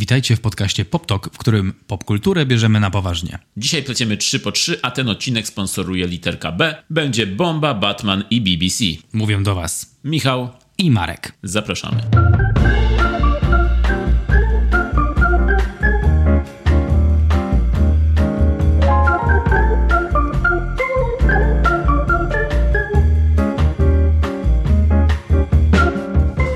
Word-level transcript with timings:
Witajcie 0.00 0.36
w 0.36 0.40
podcaście 0.40 0.84
PopTok, 0.84 1.30
w 1.34 1.38
którym 1.38 1.74
popkulturę 1.86 2.46
bierzemy 2.46 2.80
na 2.80 2.90
poważnie. 2.90 3.38
Dzisiaj 3.56 3.82
pleciemy 3.82 4.16
3 4.16 4.40
po 4.40 4.52
3, 4.52 4.78
a 4.82 4.90
ten 4.90 5.08
odcinek 5.08 5.46
sponsoruje 5.46 6.06
literka 6.06 6.52
B. 6.52 6.82
Będzie 6.90 7.26
Bomba, 7.26 7.74
Batman 7.74 8.24
i 8.30 8.40
BBC. 8.40 8.84
Mówią 9.12 9.42
do 9.42 9.54
Was 9.54 9.96
Michał, 10.04 10.48
i 10.78 10.90
Marek. 10.90 11.32
zapraszamy. 11.42 12.02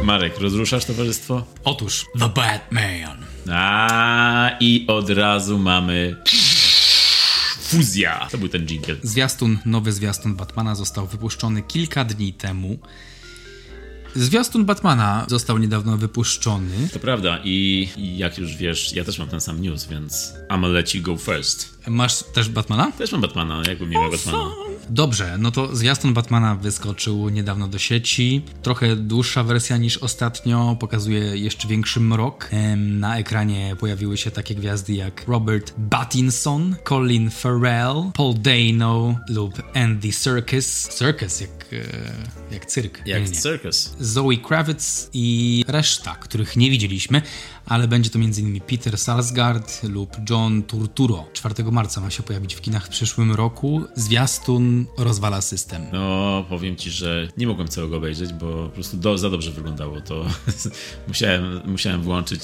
Marek, 0.05 0.39
rozruszasz 0.39 0.85
towarzystwo? 0.85 1.45
Otóż 1.65 2.07
The 2.19 2.29
Batman. 2.29 3.24
A 3.53 4.51
i 4.61 4.85
od 4.89 5.11
razu 5.11 5.59
mamy 5.59 6.17
fuzja. 7.61 8.29
To 8.31 8.39
był 8.39 8.49
ten 8.49 8.67
jingle. 8.67 8.97
Zwiastun, 9.03 9.59
nowy 9.67 9.93
zwiastun 9.93 10.35
Batmana 10.35 10.75
został 10.75 11.07
wypuszczony 11.07 11.63
kilka 11.63 12.05
dni 12.05 12.33
temu. 12.33 12.79
Zwiastun 14.17 14.65
Batmana 14.65 15.27
został 15.29 15.59
niedawno 15.59 15.97
wypuszczony. 15.97 16.89
To 16.93 16.99
prawda 16.99 17.39
i 17.45 17.89
i 17.97 18.19
jak 18.19 18.39
już 18.39 18.57
wiesz, 18.57 18.93
ja 18.93 19.05
też 19.05 19.19
mam 19.19 19.29
ten 19.29 19.41
sam 19.41 19.63
news, 19.63 19.87
więc 19.87 20.33
I'ma 20.51 20.69
let 20.69 20.95
you 20.95 21.03
go 21.03 21.17
first. 21.17 21.79
Masz 21.87 22.23
też 22.23 22.49
Batmana? 22.49 22.93
Też 22.93 23.13
mam 23.13 23.21
Batmana, 23.21 23.63
jakbym 23.69 23.91
nie 23.91 23.99
miał 23.99 24.11
Batmana. 24.11 24.51
Dobrze, 24.91 25.37
no 25.39 25.51
to 25.51 25.77
zwiastun 25.77 26.15
Batmana 26.15 26.55
wyskoczył 26.55 27.29
niedawno 27.29 27.69
do 27.69 27.79
sieci. 27.79 28.43
Trochę 28.63 28.97
dłuższa 28.97 29.45
wersja 29.45 29.77
niż 29.77 29.99
ostatnio, 29.99 30.77
pokazuje 30.81 31.21
jeszcze 31.37 31.69
większy 31.69 32.01
mrok. 32.01 32.51
Na 32.77 33.19
ekranie 33.19 33.77
pojawiły 33.81 34.17
się 34.17 34.31
takie 34.31 34.55
gwiazdy 34.55 34.93
jak 34.93 35.25
Robert 35.29 35.75
Pattinson, 35.91 36.77
Colin 36.89 37.31
Farrell, 37.31 38.11
Paul 38.15 38.35
Dano 38.35 39.19
lub 39.29 39.63
Andy 39.75 40.13
Serkis. 40.13 40.89
Circus, 40.99 41.41
jak, 41.41 41.51
e, 41.73 42.55
jak 42.55 42.67
cyrk. 42.67 42.99
Jak 43.07 43.23
Nie, 43.23 43.29
nie. 43.29 43.37
circus. 43.37 43.95
Zoe 44.01 44.37
Kravitz 44.37 45.09
i 45.13 45.65
reszta, 45.69 46.15
których 46.15 46.57
nie 46.57 46.71
widzieliśmy, 46.71 47.23
ale 47.67 47.89
będzie 47.89 48.11
to 48.11 48.19
m.in. 48.19 48.61
Peter 48.61 48.99
Sarsgaard 48.99 49.83
lub 49.83 50.17
John 50.31 50.63
Turturro. 50.63 51.25
4 51.33 51.65
marca 51.73 52.01
ma 52.01 52.11
się 52.11 52.23
pojawić 52.23 52.55
w 52.55 52.61
kinach 52.61 52.87
w 52.87 52.89
przyszłym 52.89 53.33
roku. 53.33 53.83
Zwiastun 53.95 54.87
rozwala 54.99 55.41
system. 55.41 55.87
No, 55.93 56.45
powiem 56.49 56.77
ci, 56.77 56.91
że 56.91 57.29
nie 57.37 57.47
mogłem 57.47 57.69
całego 57.69 57.97
obejrzeć, 57.97 58.33
bo 58.33 58.47
po 58.47 58.69
prostu 58.69 58.97
do, 58.97 59.19
za 59.19 59.31
dobrze 59.31 59.51
wyglądało 59.51 60.01
to. 60.01 60.27
musiałem, 61.09 61.61
musiałem 61.65 62.03
włączyć, 62.03 62.41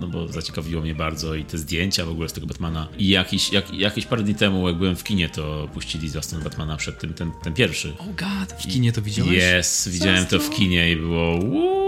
no 0.00 0.08
bo 0.08 0.28
zaciekawiło 0.28 0.82
mnie 0.82 0.94
bardzo 0.94 1.34
i 1.34 1.44
te 1.44 1.58
zdjęcia 1.58 2.06
w 2.06 2.08
ogóle 2.08 2.28
z 2.28 2.32
tego 2.32 2.46
Batmana. 2.46 2.88
I 2.98 3.08
jakiś, 3.08 3.52
jak, 3.52 3.74
jakieś 3.74 4.06
parę 4.06 4.22
dni 4.22 4.34
temu, 4.34 4.68
jak 4.68 4.78
byłem 4.78 4.96
w 4.96 5.04
kinie, 5.04 5.28
to 5.28 5.68
puścili 5.74 6.08
zwiastun 6.08 6.42
Batmana 6.42 6.76
przed 6.76 6.98
tym, 6.98 7.14
ten, 7.14 7.32
ten 7.42 7.54
pierwszy. 7.54 7.94
Oh 7.98 8.10
god, 8.16 8.62
w 8.62 8.66
kinie 8.66 8.92
to 8.92 9.02
widziałeś? 9.02 9.44
Yes, 9.60 9.88
widziałem 9.88 10.26
to 10.26 10.38
w 10.38 10.50
kinie 10.50 10.92
i 10.92 10.96
było 10.96 11.85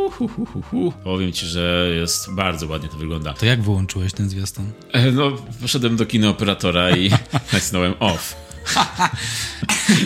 Powiem 1.05 1.33
ci, 1.33 1.47
że 1.47 1.91
jest 1.95 2.35
bardzo 2.35 2.67
ładnie 2.67 2.89
to 2.89 2.97
wygląda. 2.97 3.33
To 3.35 3.47
jak 3.47 3.63
wyłączyłeś 3.63 4.13
ten 4.13 4.29
zwiastun? 4.29 4.65
E, 4.93 5.13
No, 5.13 5.33
poszedłem 5.61 5.97
do 5.97 6.07
kinooperatora 6.07 6.97
i 6.97 7.11
nacisnąłem 7.53 7.95
off. 8.01 8.48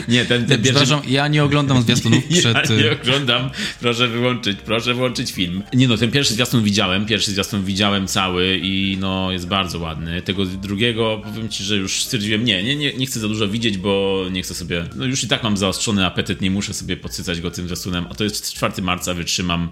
Nie, 0.08 0.24
ten, 0.24 0.46
ten 0.46 0.62
pierwszy... 0.62 0.84
Przepraszam, 0.84 1.10
ja 1.10 1.28
nie 1.28 1.44
oglądam 1.44 1.82
zwiastunów 1.82 2.24
przed... 2.38 2.70
Ja 2.70 2.76
nie 2.76 2.92
oglądam, 2.92 3.50
proszę 3.80 4.08
wyłączyć, 4.08 4.58
proszę 4.64 4.94
włączyć 4.94 5.32
film. 5.32 5.62
Nie 5.74 5.88
no, 5.88 5.96
ten 5.96 6.10
pierwszy 6.10 6.34
zwiastun 6.34 6.62
widziałem, 6.62 7.06
pierwszy 7.06 7.30
zwiastun 7.30 7.64
widziałem 7.64 8.06
cały 8.06 8.60
i 8.62 8.96
no 9.00 9.32
jest 9.32 9.48
bardzo 9.48 9.78
ładny. 9.78 10.22
Tego 10.22 10.46
drugiego 10.46 11.22
powiem 11.24 11.48
ci, 11.48 11.64
że 11.64 11.76
już 11.76 12.04
stwierdziłem, 12.04 12.44
nie, 12.44 12.62
nie, 12.62 12.76
nie, 12.76 12.92
nie 12.94 13.06
chcę 13.06 13.20
za 13.20 13.28
dużo 13.28 13.48
widzieć, 13.48 13.78
bo 13.78 14.24
nie 14.30 14.42
chcę 14.42 14.54
sobie, 14.54 14.84
no 14.96 15.04
już 15.04 15.24
i 15.24 15.28
tak 15.28 15.42
mam 15.42 15.56
zaostrzony 15.56 16.06
apetyt, 16.06 16.40
nie 16.40 16.50
muszę 16.50 16.74
sobie 16.74 16.96
podsycać 16.96 17.40
go 17.40 17.50
tym 17.50 17.66
zwiastunem, 17.66 18.06
a 18.10 18.14
to 18.14 18.24
jest 18.24 18.52
4 18.52 18.82
marca, 18.82 19.14
wytrzymam. 19.14 19.68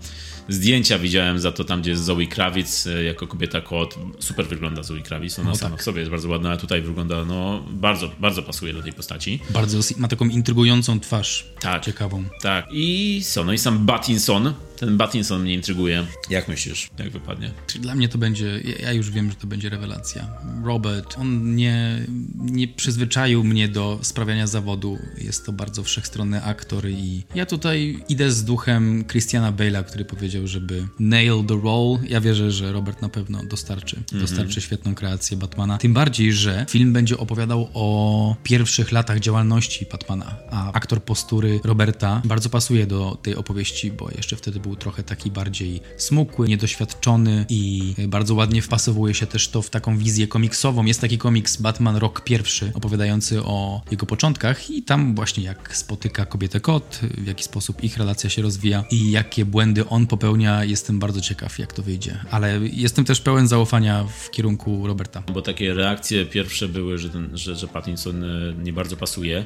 Zdjęcia 0.49 0.99
widziałem 0.99 1.39
za 1.39 1.53
to 1.53 1.65
tam, 1.65 1.81
gdzie 1.81 1.91
jest 1.91 2.05
Zoe 2.05 2.27
Kravitz 2.27 2.87
e, 2.87 3.05
jako 3.05 3.27
kobieta 3.27 3.61
kot. 3.61 3.99
Super 4.19 4.47
wygląda 4.47 4.83
Zoe 4.83 5.01
Kravitz, 5.01 5.39
ona 5.39 5.55
sama 5.55 5.77
w 5.77 5.83
sobie 5.83 5.99
jest 5.99 6.11
bardzo 6.11 6.29
ładna, 6.29 6.51
a 6.51 6.57
tutaj 6.57 6.83
wygląda, 6.83 7.25
no 7.25 7.65
bardzo, 7.71 8.11
bardzo 8.21 8.43
pasuje 8.43 8.73
do 8.73 8.80
tej 8.83 8.93
postaci. 8.93 9.41
Bardzo 9.51 9.79
ma 9.97 10.09
taką 10.09 10.25
intrygującą 10.25 11.01
twarz. 11.01 11.47
Tak. 11.61 11.85
Ciekawą. 11.85 12.25
Tak. 12.43 12.67
I 12.73 13.23
co? 13.27 13.45
No 13.45 13.53
i 13.53 13.59
sam 13.59 13.87
Battinson. 13.87 14.55
Ten 14.81 14.97
Battinson 14.97 15.43
mnie 15.43 15.55
intryguje. 15.55 16.07
Jak 16.31 16.49
myślisz? 16.49 16.91
Jak 16.99 17.11
wypadnie? 17.11 17.51
Czyli 17.67 17.81
Dla 17.83 17.95
mnie 17.95 18.09
to 18.09 18.19
będzie, 18.19 18.61
ja- 18.83 18.93
już 18.93 19.11
wiem, 19.11 19.31
że 19.31 19.37
to 19.37 19.47
będzie 19.47 19.69
rewelacja. 19.69 20.29
Robert, 20.65 21.19
on 21.19 21.55
nie, 21.57 22.07
nie 22.39 22.69
przyzwyczaił 22.69 23.45
mnie 23.45 23.69
do 23.69 23.99
sprawiania 24.03 24.47
zawodu. 24.47 24.99
Jest 25.19 25.47
to 25.47 25.53
bardzo 25.53 25.83
wszechstronny 25.83 26.43
aktor 26.45 26.89
i 26.89 27.23
ja 27.35 27.47
tutaj 27.47 28.05
idę 28.09 28.33
z 28.33 28.45
duchem 28.45 29.05
Christiana 29.05 29.53
Bale'a, 29.53 29.85
który 29.85 30.05
powiedział, 30.05 30.47
żeby 30.47 30.89
nail 30.99 31.45
the 31.49 31.61
role. 31.63 31.99
Ja 32.09 32.21
wierzę, 32.21 32.51
że 32.51 32.73
Robert 32.73 33.03
na 33.03 33.09
pewno 33.09 33.45
dostarczy, 33.45 34.03
dostarczy 34.13 34.61
świetną 34.61 34.95
kreację 34.95 35.37
Batmana. 35.37 35.79
Tym 35.79 35.95
bardziej, 35.95 36.33
że 36.33 36.67
film 36.69 36.93
będzie 36.93 37.19
opowiadał 37.19 37.69
o 37.75 38.37
pierwszych 38.43 38.93
latach 38.93 39.21
działalności 39.21 39.87
Batmana, 39.93 40.37
a 40.51 40.73
aktor 40.73 41.03
postury 41.03 41.61
Roberta 41.65 42.23
bardzo 42.25 42.51
pasuje 42.51 42.87
do 42.87 43.19
tej 43.23 43.37
opowieści, 43.37 43.91
bo 43.93 44.11
jeszcze 44.11 44.37
wtedy 44.37 44.61
był 44.61 44.70
trochę 44.77 45.03
taki 45.03 45.31
bardziej 45.31 45.81
smukły, 45.97 46.49
niedoświadczony 46.49 47.47
i 47.49 47.95
bardzo 48.09 48.35
ładnie 48.35 48.63
wpasowuje 48.63 49.15
się 49.15 49.27
też 49.27 49.49
to 49.49 49.63
w 49.63 49.71
taką 49.71 49.99
wizję 49.99 50.29
komiksową. 50.29 50.85
Jest 50.85 51.01
taki 51.01 51.19
komiks 51.19 51.57
Batman 51.57 51.97
Rok 51.97 52.21
pierwszy, 52.25 52.73
opowiadający 52.75 53.43
o 53.43 53.83
jego 53.91 54.07
początkach 54.07 54.71
i 54.71 54.83
tam 54.83 55.15
właśnie 55.15 55.45
jak 55.45 55.77
spotyka 55.77 56.25
kobietę 56.25 56.61
kot, 56.61 57.01
w 57.19 57.27
jaki 57.27 57.45
sposób 57.45 57.85
ich 57.85 57.97
relacja 57.97 58.31
się 58.31 58.43
rozwija 58.43 58.85
i 58.91 59.11
jakie 59.11 59.45
błędy 59.45 59.89
on 59.89 60.07
popełnia, 60.07 60.65
jestem 60.65 60.99
bardzo 60.99 61.21
ciekaw 61.21 61.59
jak 61.59 61.73
to 61.73 61.83
wyjdzie. 61.83 62.19
Ale 62.31 62.61
jestem 62.73 63.05
też 63.05 63.21
pełen 63.21 63.49
zaufania 63.49 64.05
w 64.05 64.31
kierunku 64.31 64.87
Roberta. 64.87 65.23
Bo 65.33 65.43
takie 65.43 65.75
reakcje 65.75 66.27
pierwsze 66.27 66.69
były, 66.69 66.99
że, 66.99 67.11
ten, 67.11 67.39
że, 67.39 67.57
że 67.57 67.69
Pattinson 67.69 68.25
e, 68.25 68.55
nie 68.63 68.73
bardzo 68.73 68.97
pasuje. 68.97 69.45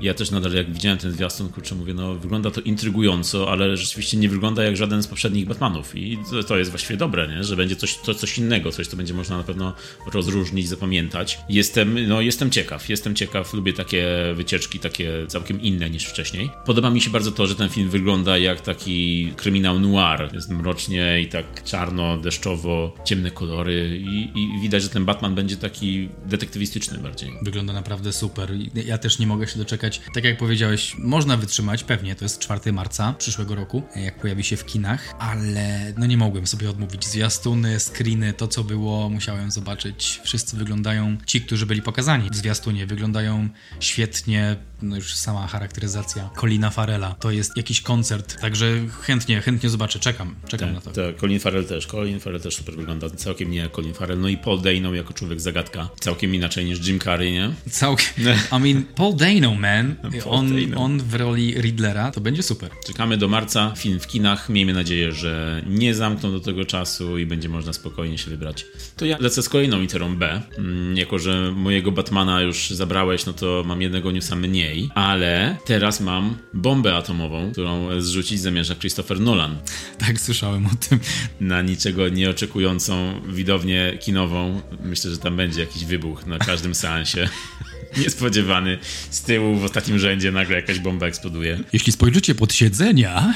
Ja 0.00 0.14
też 0.14 0.30
nadal 0.30 0.52
jak 0.52 0.72
widziałem 0.72 0.98
ten 0.98 1.12
zwiastun, 1.12 1.48
kurczę, 1.48 1.74
mówię, 1.74 1.94
no 1.94 2.14
wygląda 2.14 2.50
to 2.50 2.60
intrygująco, 2.60 3.50
ale 3.50 3.76
rzeczywiście 3.76 4.16
nie 4.16 4.28
wygląda 4.28 4.63
jak 4.64 4.76
żaden 4.76 5.02
z 5.02 5.06
poprzednich 5.06 5.46
Batmanów 5.46 5.96
i 5.96 6.18
to, 6.48 6.58
jest 6.58 6.70
właściwie 6.70 6.96
dobre, 6.96 7.28
nie? 7.28 7.44
że 7.44 7.56
będzie 7.56 7.76
coś, 7.76 7.98
to 7.98 8.14
coś 8.14 8.38
innego, 8.38 8.72
coś, 8.72 8.86
co 8.86 8.96
będzie 8.96 9.14
można 9.14 9.36
na 9.36 9.42
pewno 9.42 9.72
rozróżnić, 10.12 10.68
zapamiętać. 10.68 11.38
Jestem, 11.48 12.08
no 12.08 12.20
jestem 12.20 12.50
ciekaw, 12.50 12.88
jestem 12.88 13.14
ciekaw, 13.14 13.54
lubię 13.54 13.72
takie 13.72 14.06
wycieczki, 14.34 14.78
takie 14.78 15.26
całkiem 15.28 15.60
inne 15.60 15.90
niż 15.90 16.04
wcześniej. 16.04 16.50
Podoba 16.66 16.90
mi 16.90 17.00
się 17.00 17.10
bardzo 17.10 17.32
to, 17.32 17.46
że 17.46 17.54
ten 17.54 17.68
film 17.68 17.90
wygląda 17.90 18.38
jak 18.38 18.60
taki 18.60 19.32
kryminał 19.36 19.80
noir. 19.80 20.30
Jest 20.32 20.50
mrocznie 20.50 21.20
i 21.22 21.26
tak 21.26 21.64
czarno, 21.64 22.18
deszczowo, 22.18 22.94
ciemne 23.04 23.30
kolory 23.30 24.00
i, 24.02 24.38
i 24.38 24.60
widać, 24.62 24.82
że 24.82 24.88
ten 24.88 25.04
Batman 25.04 25.34
będzie 25.34 25.56
taki 25.56 26.08
detektywistyczny 26.26 26.98
bardziej. 26.98 27.32
Wygląda 27.42 27.72
naprawdę 27.72 28.12
super. 28.12 28.50
Ja 28.86 28.98
też 28.98 29.18
nie 29.18 29.26
mogę 29.26 29.46
się 29.48 29.58
doczekać. 29.58 30.00
Tak 30.14 30.24
jak 30.24 30.38
powiedziałeś, 30.38 30.94
można 30.98 31.36
wytrzymać, 31.36 31.84
pewnie, 31.84 32.14
to 32.14 32.24
jest 32.24 32.38
4 32.38 32.72
marca 32.72 33.14
przyszłego 33.18 33.54
roku, 33.54 33.82
jak 33.96 34.20
pojawi 34.20 34.44
się 34.44 34.53
w 34.56 34.64
kinach, 34.66 35.14
ale 35.18 35.92
no 35.98 36.06
nie 36.06 36.16
mogłem 36.16 36.46
sobie 36.46 36.70
odmówić. 36.70 37.06
Zwiastuny, 37.06 37.80
screeny, 37.80 38.32
to 38.32 38.48
co 38.48 38.64
było, 38.64 39.10
musiałem 39.10 39.50
zobaczyć. 39.50 40.20
Wszyscy 40.24 40.56
wyglądają, 40.56 41.16
ci, 41.26 41.40
którzy 41.40 41.66
byli 41.66 41.82
pokazani 41.82 42.30
w 42.30 42.36
zwiastunie, 42.36 42.86
wyglądają 42.86 43.48
świetnie. 43.80 44.56
No 44.82 44.96
już 44.96 45.14
sama 45.14 45.46
charakteryzacja 45.46 46.30
Colina 46.40 46.70
Farela. 46.70 47.14
To 47.14 47.30
jest 47.30 47.56
jakiś 47.56 47.80
koncert, 47.80 48.40
także 48.40 48.66
chętnie, 49.00 49.40
chętnie 49.40 49.70
zobaczę. 49.70 49.98
Czekam, 49.98 50.34
czekam 50.48 50.72
na 50.72 50.80
to. 50.80 50.90
Tak, 50.90 51.16
Colin 51.16 51.40
Farrell 51.40 51.66
też. 51.66 51.86
Colin 51.86 52.20
Farrell 52.20 52.40
też 52.40 52.56
super 52.56 52.76
wygląda. 52.76 53.10
Całkiem 53.10 53.50
nie 53.50 53.58
jak 53.58 53.72
Colin 53.72 53.94
Farrell. 53.94 54.20
No 54.20 54.28
i 54.28 54.36
Paul 54.36 54.60
Dano 54.62 54.94
jako 54.94 55.14
człowiek 55.14 55.40
zagadka. 55.40 55.88
Całkiem 56.00 56.34
inaczej 56.34 56.64
niż 56.64 56.88
Jim 56.88 57.00
Carrey, 57.00 57.32
nie? 57.32 57.50
Całkiem. 57.70 58.06
I 58.52 58.60
mean, 58.60 58.84
Paul 58.94 59.16
Dano, 59.16 59.54
man. 59.54 59.94
Paul 60.02 60.34
On, 60.34 60.60
Dano. 60.70 60.84
on 60.84 60.98
w 60.98 61.14
roli 61.14 61.54
Riddlera, 61.60 62.10
to 62.10 62.20
będzie 62.20 62.42
super. 62.42 62.70
Czekamy 62.86 63.16
do 63.16 63.28
marca, 63.28 63.72
film 63.76 64.00
w 64.00 64.06
kinach. 64.06 64.33
Miejmy 64.48 64.72
nadzieję, 64.72 65.12
że 65.12 65.62
nie 65.66 65.94
zamkną 65.94 66.30
do 66.30 66.40
tego 66.40 66.64
czasu 66.64 67.18
i 67.18 67.26
będzie 67.26 67.48
można 67.48 67.72
spokojnie 67.72 68.18
się 68.18 68.30
wybrać. 68.30 68.66
To 68.96 69.04
ja 69.06 69.16
lecę 69.20 69.42
z 69.42 69.48
kolejną 69.48 69.80
literą 69.80 70.16
B. 70.16 70.42
Mm, 70.58 70.96
Jako, 70.96 71.18
że 71.18 71.52
mojego 71.52 71.92
Batmana 71.92 72.40
już 72.40 72.70
zabrałeś, 72.70 73.26
no 73.26 73.32
to 73.32 73.62
mam 73.66 73.82
jednego 73.82 74.12
newsa 74.12 74.36
mniej, 74.36 74.88
ale 74.94 75.56
teraz 75.66 76.00
mam 76.00 76.36
bombę 76.54 76.96
atomową, 76.96 77.52
którą 77.52 78.00
zrzucić 78.00 78.40
zamierza 78.40 78.74
Christopher 78.74 79.20
Nolan 79.20 79.56
Tak, 80.06 80.20
słyszałem 80.20 80.66
o 80.66 80.70
tym. 80.88 80.98
na 81.40 81.62
niczego 81.62 82.08
nieoczekującą 82.08 83.20
widownię 83.28 83.98
kinową. 84.00 84.60
Myślę, 84.84 85.10
że 85.10 85.18
tam 85.18 85.36
będzie 85.36 85.60
jakiś 85.60 85.84
wybuch 85.84 86.26
na 86.26 86.38
każdym 86.38 86.74
seansie. 86.74 87.28
Niespodziewany. 87.96 88.78
Z 89.10 89.22
tyłu 89.22 89.56
w 89.56 89.64
ostatnim 89.64 89.98
rzędzie 89.98 90.32
nagle 90.32 90.56
jakaś 90.56 90.78
bomba 90.78 91.06
eksploduje. 91.06 91.60
Jeśli 91.72 91.92
spojrzycie 91.92 92.34
pod 92.34 92.52
siedzenia, 92.52 93.34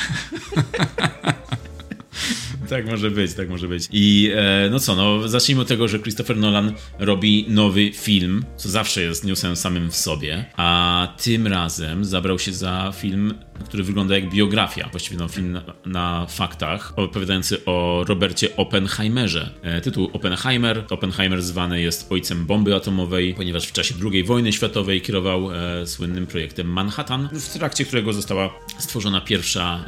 tak 2.69 2.87
może 2.87 3.11
być, 3.11 3.35
tak 3.35 3.49
może 3.49 3.69
być. 3.69 3.89
I 3.93 4.31
e, 4.35 4.69
no 4.71 4.81
co, 4.81 4.97
no 4.97 5.29
zacznijmy 5.29 5.63
od 5.63 5.69
tego, 5.69 5.89
że 5.89 5.99
Christopher 5.99 6.37
Nolan 6.37 6.73
robi 6.99 7.47
nowy 7.49 7.93
film, 7.93 8.45
co 8.57 8.69
zawsze 8.69 9.03
jest 9.03 9.25
newsem 9.25 9.57
samym 9.57 9.91
w 9.91 9.97
sobie, 9.97 10.45
a 10.57 11.09
tym 11.23 11.47
razem 11.47 12.05
zabrał 12.05 12.39
się 12.39 12.53
za 12.53 12.93
film 12.97 13.35
który 13.65 13.83
wygląda 13.83 14.15
jak 14.15 14.31
biografia, 14.31 14.89
właściwie 14.91 15.17
no, 15.17 15.29
film 15.29 15.53
na, 15.53 15.63
na, 15.87 16.27
faktach, 16.27 16.93
opowiadający 16.97 17.65
o 17.65 18.05
Robercie 18.09 18.57
Oppenheimerze. 18.57 19.51
E, 19.63 19.81
tytuł 19.81 20.11
Oppenheimer. 20.13 20.85
Oppenheimer 20.91 21.43
zwany 21.43 21.81
jest 21.81 22.13
ojcem 22.13 22.47
bomby 22.47 22.75
atomowej, 22.75 23.35
ponieważ 23.35 23.67
w 23.67 23.73
czasie 23.73 23.95
II 24.13 24.25
wojny 24.25 24.53
światowej 24.53 25.01
kierował 25.01 25.53
e, 25.53 25.87
słynnym 25.87 26.27
projektem 26.27 26.67
Manhattan, 26.67 27.29
w 27.33 27.49
trakcie 27.49 27.85
którego 27.85 28.13
została 28.13 28.55
stworzona 28.79 29.21
pierwsza 29.21 29.85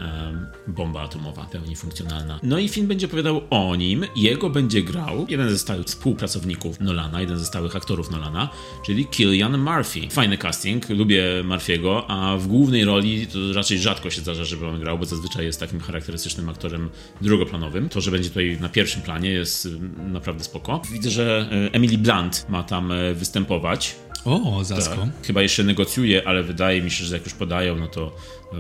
e, 0.67 0.73
bomba 0.73 1.03
atomowa, 1.03 1.45
pełni 1.45 1.77
funkcjonalna. 1.77 2.41
No 2.43 2.59
i 2.59 2.69
film 2.69 2.87
będzie 2.87 3.07
opowiadał 3.07 3.41
o 3.51 3.77
nim, 3.77 4.07
jego 4.17 4.51
będzie 4.51 4.83
grał 4.83 5.27
jeden 5.29 5.51
ze 5.51 5.59
stałych 5.59 5.87
współpracowników 5.87 6.81
Nolana, 6.81 7.21
jeden 7.21 7.39
ze 7.39 7.45
stałych 7.45 7.77
aktorów 7.77 8.11
Nolana, 8.11 8.49
czyli 8.87 9.07
Killian 9.07 9.59
Murphy. 9.59 10.09
Fajny 10.11 10.39
casting, 10.39 10.89
lubię 10.89 11.25
Murphy'ego, 11.45 12.03
a 12.09 12.37
w 12.37 12.47
głównej 12.47 12.85
roli 12.85 13.27
to 13.27 13.53
raczej 13.61 13.79
rzadko 13.79 14.11
się 14.11 14.21
zdarza, 14.21 14.45
żeby 14.45 14.67
on 14.67 14.81
grał, 14.81 14.99
bo 14.99 15.05
zazwyczaj 15.05 15.45
jest 15.45 15.61
takim 15.61 15.81
charakterystycznym 15.81 16.49
aktorem 16.49 16.91
drugoplanowym. 17.21 17.89
To, 17.89 18.01
że 18.01 18.11
będzie 18.11 18.29
tutaj 18.29 18.59
na 18.61 18.69
pierwszym 18.69 19.03
planie 19.03 19.31
jest 19.31 19.67
mm, 19.67 20.13
naprawdę 20.13 20.45
spoko. 20.45 20.83
Widzę, 20.93 21.11
że 21.11 21.49
e, 21.53 21.75
Emily 21.75 21.99
Blunt 21.99 22.47
ma 22.49 22.63
tam 22.63 22.93
e, 22.93 23.15
występować. 23.15 23.97
O, 24.25 24.65
zasko. 24.65 24.97
Tak. 24.97 25.27
Chyba 25.27 25.43
jeszcze 25.43 25.65
negocjuje, 25.65 26.29
ale 26.29 26.43
wydaje 26.43 26.83
mi 26.83 26.91
się, 26.91 27.05
że 27.05 27.17
jak 27.17 27.25
już 27.25 27.35
podają, 27.35 27.77
no 27.77 27.87
to 27.87 28.17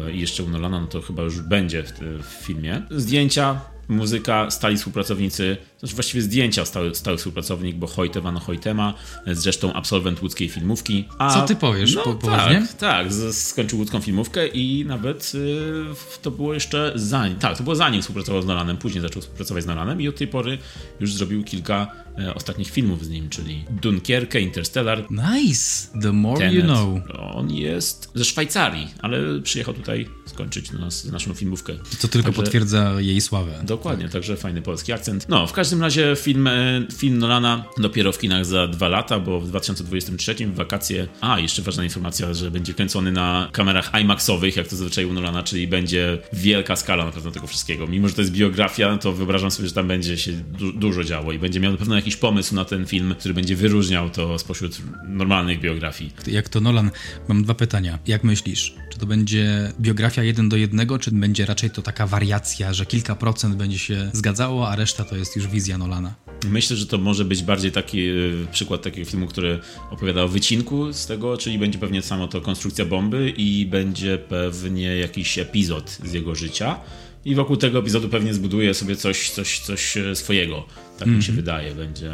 e, 0.06 0.12
i 0.12 0.20
jeszcze 0.20 0.42
u 0.42 0.48
Nolana, 0.48 0.80
no 0.80 0.86
to 0.86 1.02
chyba 1.02 1.22
już 1.22 1.40
będzie 1.40 1.82
w, 1.82 1.92
w 2.22 2.44
filmie. 2.46 2.82
Zdjęcia 2.90 3.60
muzyka, 3.88 4.50
stali 4.50 4.76
współpracownicy, 4.76 5.56
znaczy 5.80 5.94
właściwie 5.94 6.22
zdjęcia 6.22 6.64
stały, 6.64 6.94
stały 6.94 7.16
współpracownik, 7.16 7.76
bo 7.76 7.86
Hojte 7.86 8.20
van 8.20 8.36
Hojtema, 8.36 8.94
zresztą 9.26 9.72
absolwent 9.72 10.22
łódzkiej 10.22 10.48
filmówki. 10.48 11.04
A, 11.18 11.34
Co 11.34 11.46
ty 11.46 11.56
powiesz? 11.56 11.94
No, 11.94 12.02
po, 12.02 12.26
tak, 12.26 12.72
tak, 12.72 13.06
skończył 13.32 13.78
łódzką 13.78 14.00
filmówkę 14.00 14.46
i 14.46 14.84
nawet 14.86 15.32
y, 15.34 16.20
to 16.22 16.30
było 16.30 16.54
jeszcze 16.54 16.92
zanim, 16.94 17.38
tak, 17.38 17.56
to 17.56 17.62
było 17.62 17.76
zanim 17.76 18.02
współpracował 18.02 18.42
z 18.42 18.46
Nolanem, 18.46 18.76
później 18.76 19.02
zaczął 19.02 19.22
współpracować 19.22 19.64
z 19.64 19.66
Nolanem 19.66 20.00
i 20.00 20.08
od 20.08 20.16
tej 20.16 20.28
pory 20.28 20.58
już 21.00 21.14
zrobił 21.14 21.44
kilka 21.44 21.92
e, 22.18 22.34
ostatnich 22.34 22.70
filmów 22.70 23.04
z 23.04 23.08
nim, 23.08 23.28
czyli 23.28 23.64
Dunkierkę, 23.82 24.40
Interstellar. 24.40 25.06
Nice! 25.10 26.00
The 26.02 26.12
more 26.12 26.38
Tenet. 26.38 26.54
you 26.54 26.62
know. 26.62 26.88
On 27.34 27.50
jest 27.50 28.10
ze 28.14 28.24
Szwajcarii, 28.24 28.88
ale 29.02 29.40
przyjechał 29.42 29.74
tutaj 29.74 30.08
skończyć 30.26 30.72
nas, 30.72 31.04
naszą 31.04 31.34
filmówkę. 31.34 31.72
Co 31.98 32.08
tylko 32.08 32.28
Także... 32.28 32.42
potwierdza 32.42 33.00
jej 33.00 33.20
sławę. 33.20 33.60
Dokładnie, 33.62 34.04
tak. 34.04 34.12
także 34.12 34.36
fajny 34.36 34.62
polski 34.62 34.92
akcent. 34.92 35.28
No, 35.28 35.46
w 35.46 35.52
każdym 35.52 35.69
razie 35.78 36.16
film, 36.16 36.46
e, 36.46 36.52
film 36.96 37.18
Nolana 37.18 37.64
dopiero 37.78 38.12
w 38.12 38.18
kinach 38.18 38.44
za 38.44 38.66
dwa 38.66 38.88
lata, 38.88 39.18
bo 39.18 39.40
w 39.40 39.48
2023 39.48 40.34
w 40.46 40.54
wakacje. 40.54 41.08
A, 41.20 41.38
jeszcze 41.38 41.62
ważna 41.62 41.84
informacja, 41.84 42.34
że 42.34 42.50
będzie 42.50 42.74
kręcony 42.74 43.12
na 43.12 43.48
kamerach 43.52 43.92
IMAXowych, 44.00 44.56
jak 44.56 44.68
to 44.68 44.76
zazwyczaj 44.76 45.04
u 45.04 45.12
Nolana, 45.12 45.42
czyli 45.42 45.68
będzie 45.68 46.18
wielka 46.32 46.76
skala 46.76 47.04
na 47.04 47.12
pewno 47.12 47.30
tego 47.30 47.46
wszystkiego. 47.46 47.86
Mimo, 47.86 48.08
że 48.08 48.14
to 48.14 48.20
jest 48.20 48.32
biografia, 48.32 48.98
to 48.98 49.12
wyobrażam 49.12 49.50
sobie, 49.50 49.68
że 49.68 49.74
tam 49.74 49.88
będzie 49.88 50.18
się 50.18 50.32
du 50.32 50.72
dużo 50.72 51.04
działo 51.04 51.32
i 51.32 51.38
będzie 51.38 51.60
miał 51.60 51.72
na 51.72 51.78
pewno 51.78 51.96
jakiś 51.96 52.16
pomysł 52.16 52.54
na 52.54 52.64
ten 52.64 52.86
film, 52.86 53.14
który 53.18 53.34
będzie 53.34 53.56
wyróżniał 53.56 54.10
to 54.10 54.38
spośród 54.38 54.78
normalnych 55.08 55.60
biografii. 55.60 56.12
Jak 56.26 56.48
to 56.48 56.60
Nolan, 56.60 56.90
mam 57.28 57.44
dwa 57.44 57.54
pytania. 57.54 57.98
Jak 58.06 58.24
myślisz, 58.24 58.74
czy 58.92 58.98
to 58.98 59.06
będzie 59.06 59.72
biografia 59.80 60.22
jeden 60.22 60.48
do 60.48 60.56
jednego, 60.56 60.98
czy 60.98 61.10
będzie 61.10 61.46
raczej 61.46 61.70
to 61.70 61.82
taka 61.82 62.06
wariacja, 62.06 62.72
że 62.72 62.86
kilka 62.86 63.14
procent 63.14 63.54
będzie 63.56 63.78
się 63.78 64.10
zgadzało, 64.12 64.68
a 64.68 64.76
reszta 64.76 65.04
to 65.04 65.16
jest 65.16 65.36
już 65.36 65.46
wizja 65.60 65.78
Nolana? 65.78 66.14
Myślę, 66.50 66.76
że 66.76 66.86
to 66.86 66.98
może 66.98 67.24
być 67.24 67.42
bardziej 67.42 67.72
taki 67.72 68.08
y, 68.08 68.46
przykład 68.52 68.82
takiego 68.82 69.10
filmu, 69.10 69.26
który 69.26 69.58
opowiada 69.90 70.22
o 70.22 70.28
wycinku 70.28 70.92
z 70.92 71.06
tego, 71.06 71.36
czyli 71.36 71.58
będzie 71.58 71.78
pewnie 71.78 72.02
samo 72.02 72.28
to 72.28 72.40
konstrukcja 72.40 72.84
bomby 72.84 73.30
i 73.36 73.66
będzie 73.66 74.18
pewnie 74.18 74.96
jakiś 74.96 75.38
epizod 75.38 75.98
z 76.04 76.12
jego 76.12 76.34
życia 76.34 76.80
i 77.24 77.34
wokół 77.34 77.56
tego 77.56 77.78
epizodu 77.78 78.08
pewnie 78.08 78.34
zbuduje 78.34 78.74
sobie 78.74 78.96
coś, 78.96 79.30
coś, 79.30 79.58
coś 79.60 79.96
e, 79.96 80.16
swojego. 80.16 80.66
Tak 81.00 81.08
mm 81.08 81.18
mi 81.18 81.24
się 81.24 81.32
mhm. 81.32 81.44
wydaje. 81.44 81.74
Będzie, 81.74 82.10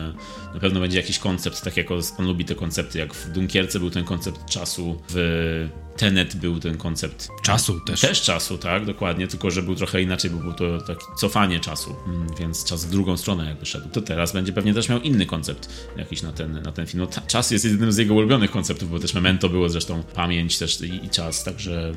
na 0.54 0.60
pewno 0.60 0.80
będzie 0.80 0.96
jakiś 0.96 1.18
koncept, 1.18 1.62
tak 1.62 1.76
jak 1.76 1.90
on 1.90 2.26
lubi 2.26 2.44
te 2.44 2.54
koncepty, 2.54 2.98
jak 2.98 3.14
w 3.14 3.32
Dunkierce 3.32 3.78
był 3.78 3.90
ten 3.90 4.04
koncept 4.04 4.46
czasu, 4.46 5.02
w 5.08 5.68
Tenet 5.96 6.36
był 6.36 6.60
ten 6.60 6.76
koncept 6.76 7.28
czasu 7.42 7.80
też. 7.80 8.00
Też 8.00 8.22
czasu, 8.22 8.58
tak, 8.58 8.84
dokładnie, 8.84 9.28
tylko 9.28 9.50
że 9.50 9.62
był 9.62 9.74
trochę 9.74 10.02
inaczej, 10.02 10.30
bo 10.30 10.38
było 10.38 10.52
to 10.52 10.80
takie 10.80 11.04
cofanie 11.16 11.60
czasu, 11.60 11.96
mm, 12.06 12.26
więc 12.38 12.64
czas 12.64 12.84
w 12.84 12.90
drugą 12.90 13.16
stronę 13.16 13.46
jakby 13.46 13.66
szedł. 13.66 13.88
To 13.88 14.00
teraz 14.00 14.32
będzie 14.32 14.52
pewnie 14.52 14.74
też 14.74 14.88
miał 14.88 15.00
inny 15.00 15.26
koncept 15.26 15.90
jakiś 15.96 16.22
na 16.22 16.32
ten, 16.32 16.62
na 16.62 16.72
ten 16.72 16.86
film. 16.86 17.02
No, 17.02 17.22
czas 17.26 17.50
jest 17.50 17.64
jednym 17.64 17.92
z 17.92 17.96
jego 17.96 18.14
ulubionych 18.14 18.50
konceptów, 18.50 18.90
bo 18.90 18.98
też 18.98 19.14
Memento 19.14 19.48
było 19.48 19.68
zresztą 19.68 20.02
pamięć 20.02 20.58
też 20.58 20.80
i, 20.80 21.04
i 21.06 21.10
czas, 21.10 21.44
także 21.44 21.92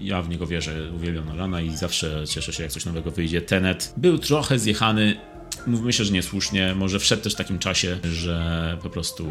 ja 0.00 0.22
w 0.22 0.28
niego 0.28 0.46
wierzę, 0.46 0.92
uwielbiam 0.96 1.26
Nolana 1.26 1.60
i 1.60 1.76
zawsze 1.76 2.24
cieszę 2.26 2.52
się, 2.52 2.62
jak 2.62 2.72
coś 2.72 2.84
nowego 2.84 3.10
wyjdzie. 3.10 3.42
Tenet 3.42 3.94
był 3.96 4.18
trochę 4.18 4.58
zjechany 4.58 5.16
myślę, 5.66 6.04
że 6.04 6.12
niesłusznie, 6.12 6.74
może 6.74 6.98
wszedł 6.98 7.22
też 7.22 7.32
w 7.32 7.36
takim 7.36 7.58
czasie, 7.58 7.98
że 8.12 8.78
po 8.82 8.90
prostu 8.90 9.28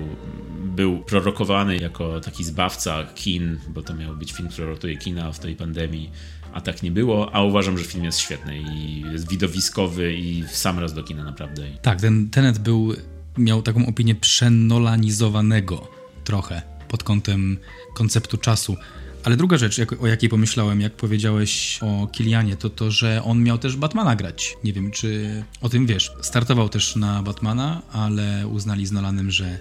był 0.64 1.00
prorokowany 1.00 1.78
jako 1.78 2.22
taki 2.22 2.44
zbawca 2.44 3.06
kin, 3.16 3.60
bo 3.68 3.82
to 3.82 3.94
miał 3.94 4.16
być 4.16 4.32
film, 4.32 4.50
który 4.50 4.68
ratuje 4.68 4.98
kina 4.98 5.32
w 5.32 5.40
tej 5.40 5.56
pandemii, 5.56 6.12
a 6.54 6.62
tak 6.62 6.84
nie 6.84 6.92
było, 6.92 7.36
a 7.36 7.44
uważam, 7.44 7.78
że 7.78 7.84
film 7.84 8.04
jest 8.04 8.20
świetny 8.20 8.58
i 8.58 9.02
jest 9.02 9.30
widowiskowy 9.30 10.14
i 10.14 10.44
w 10.44 10.58
sam 10.58 10.80
raz 10.80 10.94
do 10.94 11.04
kina 11.04 11.24
naprawdę. 11.24 11.64
Tak, 11.82 12.02
ten 12.02 12.30
Tenet 12.30 12.60
był, 12.60 12.94
miał 13.38 13.62
taką 13.62 13.86
opinię 13.86 14.16
przenolanizowanego 14.16 15.88
trochę 16.24 16.62
pod 16.88 17.04
kątem 17.04 17.58
konceptu 17.94 18.38
czasu. 18.38 18.78
Ale 19.24 19.38
druga 19.38 19.58
rzecz, 19.58 19.78
jak, 19.78 20.04
o 20.04 20.08
jakiej 20.08 20.30
pomyślałem, 20.30 20.82
jak 20.82 20.94
powiedziałeś 20.94 21.80
o 21.82 22.08
Kilianie, 22.08 22.56
to 22.56 22.70
to, 22.70 22.92
że 22.92 23.22
on 23.24 23.44
miał 23.44 23.58
też 23.58 23.76
Batmana 23.76 24.16
grać. 24.16 24.56
Nie 24.64 24.74
wiem, 24.74 24.92
czy 24.92 25.44
o 25.62 25.70
tym 25.70 25.86
wiesz. 25.86 26.12
Startował 26.22 26.70
też 26.70 26.96
na 26.96 27.24
Batmana, 27.24 27.82
ale 27.92 28.48
uznali 28.48 28.86
z 28.86 28.92
Nolanem, 28.92 29.32
że 29.32 29.60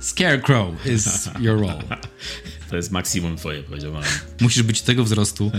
Scarecrow 0.00 0.86
is 0.86 1.30
your 1.40 1.60
role. 1.60 1.82
To 2.70 2.76
jest 2.76 2.90
maksimum 2.90 3.36
twoje, 3.36 3.62
powiedziałem. 3.62 4.02
Musisz 4.40 4.62
być 4.62 4.82
tego 4.82 5.04
wzrostu. 5.04 5.50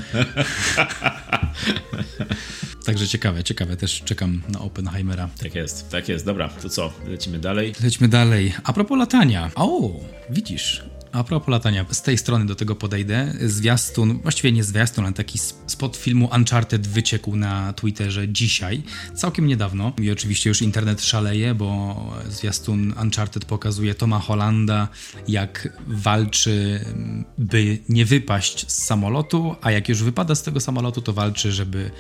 Także 2.86 3.08
ciekawe, 3.08 3.44
ciekawe. 3.44 3.78
Też 3.78 4.02
czekam 4.06 4.42
na 4.50 4.60
Oppenheimera. 4.60 5.30
Tak 5.40 5.56
jest, 5.56 5.90
tak 5.90 6.10
jest. 6.10 6.26
Dobra, 6.26 6.50
to 6.50 6.70
co? 6.70 6.94
Lecimy 7.08 7.40
dalej? 7.40 7.74
Lecimy 7.84 8.08
dalej. 8.08 8.54
A 8.64 8.74
propos 8.74 8.98
latania. 8.98 9.52
O, 9.56 9.92
widzisz, 10.30 10.84
a 11.12 11.24
propos 11.24 11.52
latania, 11.52 11.86
z 11.92 12.02
tej 12.02 12.18
strony 12.18 12.46
do 12.46 12.56
tego 12.56 12.76
podejdę. 12.76 13.34
Zwiastun, 13.42 14.20
właściwie 14.22 14.52
nie 14.52 14.64
zwiastun, 14.64 15.06
ale 15.06 15.14
taki 15.14 15.40
spot 15.68 15.98
filmu 15.98 16.30
Uncharted 16.36 16.88
wyciekł 16.88 17.36
na 17.36 17.74
Twitterze 17.74 18.28
dzisiaj, 18.28 18.84
całkiem 19.16 19.48
niedawno. 19.48 19.94
I 20.02 20.12
oczywiście 20.12 20.50
już 20.50 20.62
internet 20.62 21.02
szaleje, 21.02 21.56
bo 21.56 21.96
zwiastun 22.30 22.94
Uncharted 23.02 23.46
pokazuje 23.46 23.96
Toma 23.96 24.20
Hollanda, 24.20 24.88
jak 25.28 25.80
walczy, 25.88 26.86
by 27.38 27.78
nie 27.90 28.06
wypaść 28.06 28.72
z 28.72 28.84
samolotu, 28.84 29.56
a 29.62 29.72
jak 29.72 29.90
już 29.90 30.04
wypada 30.04 30.36
z 30.36 30.44
tego 30.44 30.60
samolotu, 30.60 31.02
to 31.02 31.14
walczy, 31.14 31.52
żeby 31.52 31.92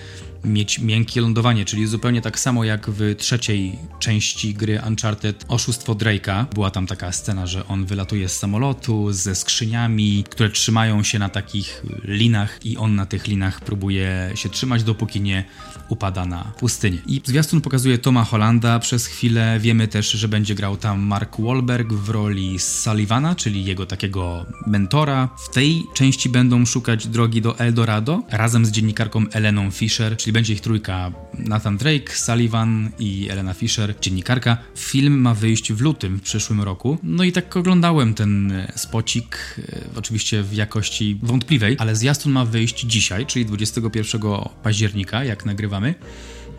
mieć 0.43 0.79
miękkie 0.79 1.21
lądowanie, 1.21 1.65
czyli 1.65 1.87
zupełnie 1.87 2.21
tak 2.21 2.39
samo 2.39 2.63
jak 2.63 2.89
w 2.89 3.15
trzeciej 3.15 3.79
części 3.99 4.53
gry 4.53 4.81
Uncharted 4.87 5.45
Oszustwo 5.47 5.93
Drake'a. 5.93 6.45
Była 6.53 6.71
tam 6.71 6.87
taka 6.87 7.11
scena, 7.11 7.47
że 7.47 7.67
on 7.67 7.85
wylatuje 7.85 8.29
z 8.29 8.37
samolotu 8.37 9.11
ze 9.11 9.35
skrzyniami, 9.35 10.23
które 10.29 10.49
trzymają 10.49 11.03
się 11.03 11.19
na 11.19 11.29
takich 11.29 11.83
linach 12.03 12.59
i 12.65 12.77
on 12.77 12.95
na 12.95 13.05
tych 13.05 13.27
linach 13.27 13.61
próbuje 13.61 14.31
się 14.35 14.49
trzymać, 14.49 14.83
dopóki 14.83 15.21
nie 15.21 15.43
upada 15.89 16.25
na 16.25 16.43
pustynię. 16.43 16.97
I 17.07 17.21
zwiastun 17.25 17.61
pokazuje 17.61 17.97
Toma 17.97 18.23
Hollanda 18.23 18.79
przez 18.79 19.05
chwilę. 19.05 19.59
Wiemy 19.59 19.87
też, 19.87 20.11
że 20.11 20.27
będzie 20.27 20.55
grał 20.55 20.77
tam 20.77 20.99
Mark 20.99 21.39
Wahlberg 21.39 21.93
w 21.93 22.09
roli 22.09 22.59
Sullivana, 22.59 23.35
czyli 23.35 23.65
jego 23.65 23.85
takiego 23.85 24.45
mentora. 24.67 25.29
W 25.37 25.49
tej 25.49 25.83
części 25.93 26.29
będą 26.29 26.65
szukać 26.65 27.07
drogi 27.07 27.41
do 27.41 27.59
Eldorado 27.59 28.23
razem 28.29 28.65
z 28.65 28.71
dziennikarką 28.71 29.25
Eleną 29.31 29.71
Fisher, 29.71 30.17
czyli 30.29 30.33
będzie 30.33 30.53
ich 30.53 30.61
trójka 30.61 31.11
Nathan 31.33 31.77
Drake, 31.77 32.15
Sullivan 32.15 32.89
i 32.99 33.27
Elena 33.29 33.53
Fisher, 33.53 33.95
dziennikarka. 34.01 34.57
Film 34.77 35.21
ma 35.21 35.33
wyjść 35.33 35.73
w 35.73 35.81
lutym 35.81 36.17
w 36.17 36.21
przyszłym 36.21 36.61
roku. 36.61 36.97
No 37.03 37.23
i 37.23 37.31
tak 37.31 37.57
oglądałem 37.57 38.13
ten 38.13 38.53
spocik, 38.75 39.55
e, 39.73 39.81
oczywiście 39.95 40.43
w 40.43 40.53
jakości 40.53 41.19
wątpliwej, 41.23 41.75
ale 41.79 41.95
zwiastun 41.95 42.31
ma 42.31 42.45
wyjść 42.45 42.81
dzisiaj, 42.85 43.25
czyli 43.25 43.45
21 43.45 44.21
października, 44.63 45.23
jak 45.23 45.45
nagrywamy. 45.45 45.95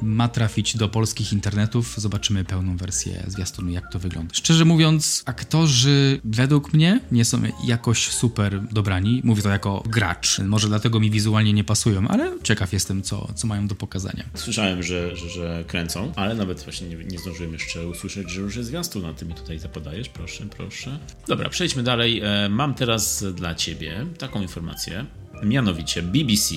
Ma 0.02 0.28
trafić 0.28 0.76
do 0.76 0.88
polskich 0.88 1.32
internetów. 1.32 1.94
Zobaczymy 1.96 2.44
pełną 2.44 2.76
wersję 2.76 3.24
zwiastunu, 3.26 3.70
jak 3.70 3.92
to 3.92 3.98
wygląda. 3.98 4.34
Szczerze 4.34 4.64
mówiąc, 4.64 5.22
aktorzy 5.26 6.20
według 6.24 6.72
mnie 6.72 7.00
nie 7.12 7.24
są 7.24 7.42
jakoś 7.64 8.08
super 8.08 8.62
dobrani. 8.72 9.20
Mówię 9.24 9.42
to 9.42 9.48
jako 9.48 9.82
gracz. 9.86 10.38
Może 10.38 10.68
dlatego 10.68 11.00
mi 11.00 11.10
wizualnie 11.10 11.52
nie 11.52 11.64
pasują, 11.64 12.08
ale 12.08 12.32
ciekaw 12.42 12.72
jestem, 12.72 13.02
co, 13.02 13.28
co 13.34 13.46
mają 13.46 13.66
do 13.66 13.74
pokazania. 13.74 14.24
Słyszałem, 14.34 14.82
że, 14.82 15.16
że, 15.16 15.28
że 15.28 15.64
kręcą, 15.66 16.12
ale 16.16 16.34
nawet 16.34 16.62
właśnie 16.64 16.88
nie, 16.88 16.96
nie 16.96 17.18
zdążyłem 17.18 17.52
jeszcze 17.52 17.88
usłyszeć, 17.88 18.30
że 18.30 18.40
już 18.40 18.56
jest 18.56 18.68
zwiastun, 18.68 19.04
a 19.04 19.14
ty 19.14 19.26
mi 19.26 19.34
tutaj 19.34 19.58
zapodajesz. 19.58 20.08
Proszę, 20.08 20.46
proszę. 20.56 20.98
Dobra, 21.28 21.48
przejdźmy 21.48 21.82
dalej. 21.82 22.20
E, 22.20 22.48
mam 22.48 22.74
teraz 22.74 23.24
dla 23.34 23.54
ciebie 23.54 24.06
taką 24.18 24.42
informację. 24.42 25.06
Mianowicie 25.42 26.02
BBC 26.02 26.54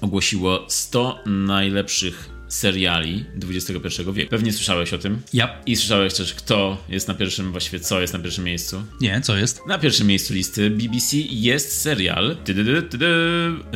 ogłosiło 0.00 0.64
100 0.68 1.18
najlepszych 1.26 2.33
seriali 2.48 3.24
XXI 3.50 4.02
wieku. 4.12 4.30
Pewnie 4.30 4.52
słyszałeś 4.52 4.92
o 4.92 4.98
tym. 4.98 5.22
Ja. 5.32 5.62
I 5.66 5.76
słyszałeś 5.76 6.14
też, 6.14 6.34
kto 6.34 6.84
jest 6.88 7.08
na 7.08 7.14
pierwszym, 7.14 7.52
właściwie 7.52 7.80
co 7.80 8.00
jest 8.00 8.12
na 8.12 8.18
pierwszym 8.18 8.44
miejscu. 8.44 8.82
Nie, 9.00 9.20
co 9.20 9.36
jest? 9.36 9.60
Na 9.68 9.78
pierwszym 9.78 10.06
miejscu 10.06 10.34
listy 10.34 10.70
BBC 10.70 11.16
jest 11.16 11.80
serial 11.80 12.36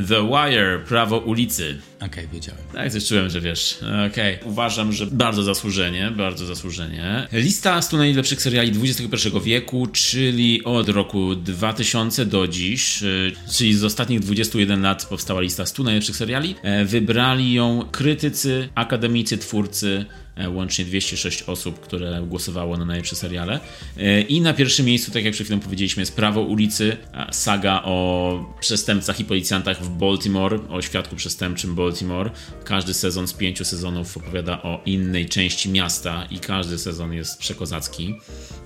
The 0.09 0.27
Wire, 0.29 0.79
Prawo 0.89 1.19
ulicy. 1.19 1.79
Okej, 1.99 2.09
okay, 2.09 2.29
wiedziałem. 2.29 2.61
Tak, 2.73 2.93
coś 2.93 3.07
czułem, 3.07 3.31
że 3.31 3.41
wiesz. 3.41 3.79
Okej. 4.11 4.37
Okay. 4.37 4.49
Uważam, 4.49 4.93
że 4.93 5.07
bardzo 5.07 5.43
zasłużenie, 5.43 6.11
bardzo 6.11 6.47
zasłużenie. 6.47 7.29
Lista 7.33 7.83
100 7.83 7.97
najlepszych 7.97 8.43
seriali 8.43 8.73
XXI 8.83 9.29
wieku, 9.45 9.87
czyli 9.87 10.65
od 10.65 10.89
roku 10.89 11.35
2000 11.35 12.27
do 12.27 12.49
dziś, 12.49 13.03
y, 13.03 13.33
czyli 13.53 13.75
z 13.75 13.85
ostatnich 13.85 14.21
21 14.21 14.83
lat 14.83 15.07
powstała 15.07 15.41
lista 15.41 15.67
100 15.67 15.83
najlepszych 15.83 16.17
seriali. 16.17 16.55
E, 16.63 16.85
wybrali 16.85 17.53
ją 17.53 17.89
krytycy, 17.93 18.69
akademicy, 18.75 19.39
twórcy, 19.39 20.07
E, 20.28 20.28
łącznie 20.47 20.85
206 20.85 21.43
osób, 21.43 21.81
które 21.81 22.23
głosowało 22.27 22.77
na 22.77 22.85
najlepsze 22.85 23.17
seriale. 23.17 23.61
E, 23.97 24.21
I 24.21 24.41
na 24.41 24.55
pierwszym 24.55 24.87
miejscu, 24.87 25.11
tak 25.11 25.25
jak 25.25 25.35
przed 25.35 25.47
chwilą 25.47 25.61
powiedzieliśmy, 25.61 26.01
jest 26.03 26.17
Prawo 26.17 26.41
ulicy, 26.41 26.97
saga 27.31 27.83
o 27.85 28.55
przestępcach 28.61 29.21
i 29.21 29.25
policjantach 29.25 29.85
w 29.85 29.89
Baltimore, 29.89 30.59
o 30.69 30.83
świadku 30.83 31.17
przestępczym 31.17 31.75
Baltimore. 31.75 32.31
Każdy 32.65 32.95
sezon 32.95 33.29
z 33.29 33.33
pięciu 33.33 33.65
sezonów 33.65 34.17
opowiada 34.17 34.63
o 34.63 34.81
innej 34.87 35.29
części 35.29 35.71
miasta 35.71 36.27
i 36.31 36.39
każdy 36.39 36.79
sezon 36.79 37.13
jest 37.13 37.39
przekozacki. 37.39 38.15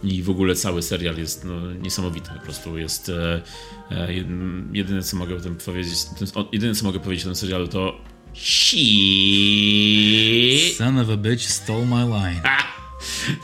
I 0.03 0.23
w 0.23 0.31
ogóle 0.31 0.55
cały 0.55 0.83
serial 0.83 1.17
jest 1.17 1.45
no, 1.45 1.73
niesamowity, 1.73 2.31
po 2.39 2.45
prostu 2.45 2.79
jest 2.79 3.09
e, 3.09 3.43
e, 3.91 4.09
jedyne 4.73 5.03
co 5.03 5.17
mogę 5.17 5.37
o 5.37 5.41
tym 5.41 5.57
powiedzieć, 5.57 5.99
jedyne 6.53 6.75
co 6.75 6.85
mogę 6.85 7.01
powiedzieć 7.01 7.25
o 7.25 7.29
tym 7.29 7.37
serialu 7.37 7.69
to 7.69 8.01
Shit. 8.35 8.83
Son 10.77 10.99
of 10.99 11.11
a 11.11 11.17
bitch 11.17 11.49
stole 11.49 11.87
my 11.87 12.05
line. 12.05 12.41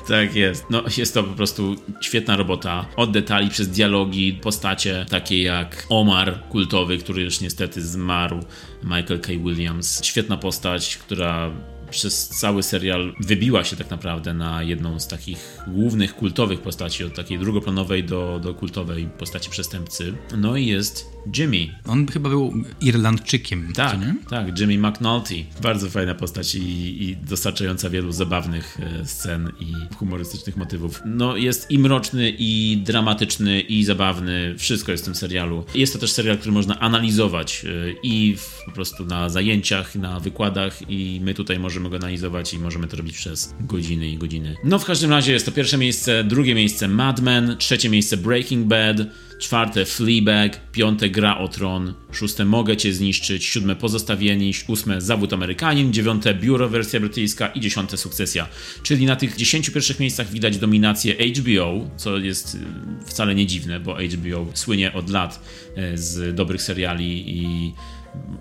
Tak 0.09 0.35
jest. 0.35 0.65
No, 0.71 0.83
jest 0.97 1.15
to 1.15 1.23
po 1.23 1.35
prostu 1.35 1.77
świetna 2.01 2.37
robota. 2.37 2.87
Od 2.97 3.11
detali 3.11 3.51
przez 3.51 3.69
dialogi, 3.69 4.33
postacie 4.33 5.07
takie 5.11 5.43
jak 5.43 5.87
Omar 5.89 6.41
kultowy, 6.49 6.99
który 6.99 7.23
już 7.23 7.41
niestety 7.41 7.83
zmarł, 7.83 8.41
Michael 8.83 9.21
K. 9.21 9.33
Williams. 9.33 10.05
Świetna 10.05 10.37
postać, 10.37 10.97
która 10.97 11.51
przez 11.91 12.29
cały 12.29 12.63
serial 12.63 13.15
wybiła 13.21 13.65
się 13.65 13.77
tak 13.77 13.91
naprawdę 13.91 14.35
na 14.35 14.63
jedną 14.63 15.01
z 15.01 15.09
takich 15.09 15.59
głównych 15.67 16.15
kultowych 16.15 16.61
postaci, 16.61 17.05
od 17.05 17.15
takiej 17.15 17.39
drugoplanowej 17.39 18.05
do, 18.05 18.41
do 18.43 18.55
kultowej 18.55 19.09
postaci 19.19 19.51
przestępcy. 19.51 20.15
No 20.37 20.57
i 20.57 20.67
jest 20.67 21.07
Jimmy. 21.37 21.69
On 21.87 22.07
chyba 22.07 22.29
był 22.29 22.53
Irlandczykiem. 22.81 23.73
Tak, 23.75 23.99
tak, 24.31 24.61
Jimmy 24.61 24.89
McNulty. 24.89 25.45
Bardzo 25.63 25.91
fajna 25.91 26.15
postać 26.15 26.55
i, 26.55 27.03
i 27.03 27.17
dostarczająca 27.17 27.91
wielu 27.91 28.13
zabawnych 28.13 28.79
e, 28.81 29.07
scen 29.07 29.53
i 29.61 29.73
humorystycznych 29.97 30.57
motywów. 30.57 31.03
No 31.05 31.37
jest 31.37 31.71
i 31.71 31.79
mroczny, 31.79 32.35
i 32.39 32.83
dramatyczny, 32.85 33.61
i 33.61 33.85
zabawny. 33.85 34.55
Wszystko 34.59 34.93
jest 34.93 35.05
w 35.05 35.07
tym 35.07 35.15
serialu. 35.15 35.65
Jest 35.75 35.93
to 35.93 35.99
też 35.99 36.13
serial, 36.13 36.39
który 36.39 36.53
można 36.53 36.81
analizować 36.81 37.65
e, 37.65 37.69
i 38.03 38.37
w, 38.37 38.63
po 38.65 38.73
prostu 38.73 39.05
na 39.05 39.29
zajęciach, 39.29 39.95
na 39.95 40.21
wykładach 40.21 40.91
i 40.91 41.21
my 41.25 41.35
tutaj 41.35 41.59
możemy 41.59 41.78
możemy 41.79 41.91
go 41.91 41.97
analizować 41.97 42.55
i 42.55 42.59
możemy 42.59 42.89
to 42.89 42.97
robić 42.97 43.17
przez 43.17 43.55
godziny 43.61 44.09
i 44.09 44.19
godziny. 44.19 44.57
No 44.65 44.79
w 44.79 44.85
każdym 44.85 45.11
razie 45.11 45.33
jest 45.33 45.47
to 45.47 45.53
pierwsze 45.53 45.79
miejsce, 45.79 46.25
drugie 46.25 46.55
miejsce 46.55 46.89
Mad 46.89 47.21
Men, 47.21 47.57
trzecie 47.59 47.89
miejsce 47.89 48.17
Breaking 48.17 48.67
Bad, 48.67 48.97
czwarte 49.39 49.85
Fleabag, 49.85 50.71
piąte 50.73 51.11
Gra 51.11 51.39
o 51.39 51.49
Tron, 51.49 51.95
szóste 52.13 52.45
Mogę 52.45 52.77
Cię 52.77 52.93
Zniszczyć, 52.93 53.45
siódme 53.45 53.77
Pozostawieni, 53.77 54.53
ósme 54.69 55.01
Zawód 55.01 55.33
Amerykanin, 55.33 55.93
dziewiąte 55.93 56.35
Biuro 56.35 56.69
wersja 56.69 57.01
brytyjska 57.01 57.49
i 57.49 57.61
dziesiąte 57.61 57.97
Sukcesja. 57.97 58.49
Czyli 58.83 59.07
na 59.07 59.17
tych 59.17 59.37
dziesięciu 59.37 59.73
pierwszych 59.73 60.01
miejscach 60.01 60.31
widać 60.31 60.59
dominację 60.59 61.15
HBO, 61.15 61.91
co 61.97 62.19
jest 62.19 62.55
y, 62.55 62.59
wcale 63.07 63.35
nie 63.35 63.47
dziwne, 63.47 63.81
bo 63.81 63.95
HBO 63.95 64.47
słynie 64.55 64.93
od 64.93 65.11
lat 65.11 65.41
y, 65.79 65.99
z 65.99 66.35
dobrych 66.35 66.63
seriali 66.63 67.39
i 67.39 67.73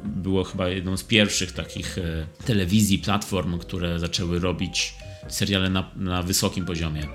było 0.06 0.44
chyba 0.44 0.70
jedną 0.70 0.98
z 0.98 1.04
pierwszych 1.04 1.52
takich 1.52 1.98
e, 1.98 2.28
telewizji, 2.46 3.00
platform, 3.00 3.60
które 3.60 4.00
zaczęły 4.00 4.40
robić 4.40 4.96
seriale 5.28 5.70
na, 5.70 5.92
na 5.96 6.24
wysokim 6.24 6.66
poziomie 6.66 7.08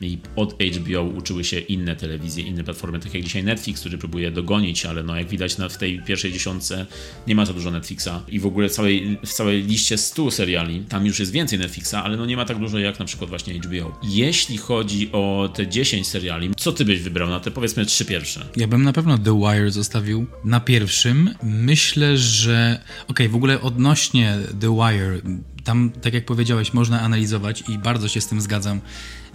i 0.00 0.18
od 0.36 0.62
HBO 0.62 1.02
uczyły 1.02 1.44
się 1.44 1.58
inne 1.58 1.96
telewizje, 1.96 2.44
inne 2.44 2.64
platformy, 2.64 3.00
tak 3.00 3.14
jak 3.14 3.22
dzisiaj 3.22 3.44
Netflix, 3.44 3.80
który 3.80 3.98
próbuje 3.98 4.30
dogonić, 4.30 4.86
ale 4.86 5.02
no 5.02 5.16
jak 5.16 5.28
widać 5.28 5.56
w 5.70 5.76
tej 5.76 6.02
pierwszej 6.02 6.32
dziesiątce 6.32 6.86
nie 7.26 7.34
ma 7.34 7.46
za 7.46 7.52
dużo 7.52 7.70
Netflixa 7.70 8.08
i 8.28 8.40
w 8.40 8.46
ogóle 8.46 8.70
całej, 8.70 9.18
w 9.26 9.32
całej 9.32 9.62
liście 9.62 9.98
100 9.98 10.30
seriali, 10.30 10.80
tam 10.80 11.06
już 11.06 11.20
jest 11.20 11.32
więcej 11.32 11.58
Netflixa, 11.58 11.94
ale 11.94 12.16
no 12.16 12.26
nie 12.26 12.36
ma 12.36 12.44
tak 12.44 12.58
dużo 12.58 12.78
jak 12.78 12.98
na 12.98 13.04
przykład 13.04 13.30
właśnie 13.30 13.54
HBO. 13.54 13.98
Jeśli 14.02 14.58
chodzi 14.58 15.12
o 15.12 15.50
te 15.54 15.66
10 15.66 16.06
seriali, 16.06 16.50
co 16.56 16.72
ty 16.72 16.84
byś 16.84 17.00
wybrał 17.00 17.28
na 17.28 17.40
te 17.40 17.50
powiedzmy 17.50 17.86
trzy 17.86 18.04
pierwsze? 18.04 18.46
Ja 18.56 18.66
bym 18.66 18.82
na 18.82 18.92
pewno 18.92 19.18
The 19.18 19.40
Wire 19.40 19.70
zostawił 19.70 20.26
na 20.44 20.60
pierwszym. 20.60 21.34
Myślę, 21.42 22.16
że 22.16 22.80
okej, 23.02 23.08
okay, 23.08 23.28
w 23.28 23.36
ogóle 23.36 23.60
odnośnie 23.60 24.38
The 24.60 24.76
Wire, 24.76 25.20
tam 25.66 25.90
tak 26.02 26.14
jak 26.14 26.26
powiedziałeś, 26.26 26.72
można 26.74 27.00
analizować 27.00 27.64
i 27.68 27.78
bardzo 27.78 28.08
się 28.08 28.20
z 28.20 28.26
tym 28.26 28.40
zgadzam, 28.40 28.80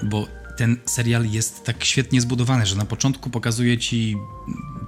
bo 0.03 0.27
ten 0.57 0.77
serial 0.85 1.25
jest 1.25 1.63
tak 1.63 1.83
świetnie 1.85 2.21
zbudowany, 2.21 2.65
że 2.65 2.75
na 2.75 2.85
początku 2.85 3.29
pokazuje 3.29 3.77
ci 3.77 4.17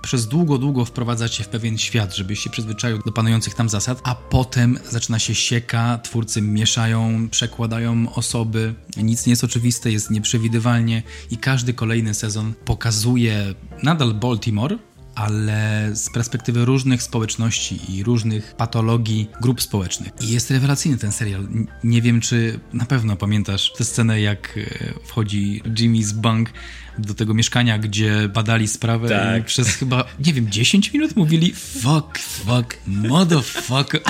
przez 0.02 0.28
długo, 0.28 0.58
długo 0.58 0.86
wprowadza 0.86 1.30
cię 1.30 1.44
w 1.44 1.50
pewien 1.50 1.78
świat, 1.78 2.16
żebyś 2.16 2.40
się 2.40 2.50
przyzwyczaił 2.50 3.00
do 3.06 3.12
panujących 3.12 3.54
tam 3.54 3.70
zasad, 3.70 4.02
a 4.04 4.16
potem 4.16 4.80
zaczyna 4.90 5.20
się 5.20 5.36
sieka, 5.36 6.00
twórcy 6.04 6.42
mieszają, 6.42 7.30
przekładają 7.30 8.14
osoby, 8.14 8.74
nic 8.98 9.26
nie 9.26 9.32
jest 9.32 9.44
oczywiste, 9.44 9.92
jest 9.92 10.12
nieprzewidywalnie 10.12 11.04
i 11.32 11.38
każdy 11.38 11.74
kolejny 11.74 12.14
sezon 12.14 12.54
pokazuje 12.66 13.54
nadal 13.84 14.14
Baltimore, 14.14 14.78
ale 15.16 15.90
z 15.94 16.10
perspektywy 16.10 16.66
różnych 16.66 17.04
społeczności 17.04 17.80
i 17.96 18.04
różnych 18.04 18.56
patologii 18.56 19.30
grup 19.42 19.62
społecznych. 19.62 20.14
I 20.22 20.30
jest 20.30 20.52
rewelacyjny 20.52 20.98
ten 20.98 21.12
serial. 21.12 21.48
Nie 21.84 22.02
wiem, 22.02 22.22
czy 22.22 22.60
na 22.74 22.86
pewno 22.86 23.16
pamiętasz 23.16 23.74
tę 23.78 23.86
scenę, 23.86 24.22
jak 24.22 24.58
e, 24.58 24.94
wchodzi 25.06 25.62
Jimmy 25.80 26.04
z 26.04 26.14
bank 26.14 26.50
do 26.98 27.14
tego 27.14 27.34
mieszkania, 27.34 27.78
gdzie 27.78 28.30
badali 28.30 28.68
sprawę 28.68 29.10
tak. 29.10 29.42
i 29.42 29.46
przez 29.46 29.68
chyba, 29.68 30.06
nie 30.26 30.34
wiem, 30.34 30.52
10 30.52 30.94
minut 30.94 31.16
mówili 31.16 31.54
fuck, 31.54 32.18
fuck, 32.18 32.78
motherfucker. 32.88 34.02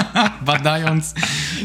Badając. 0.46 1.14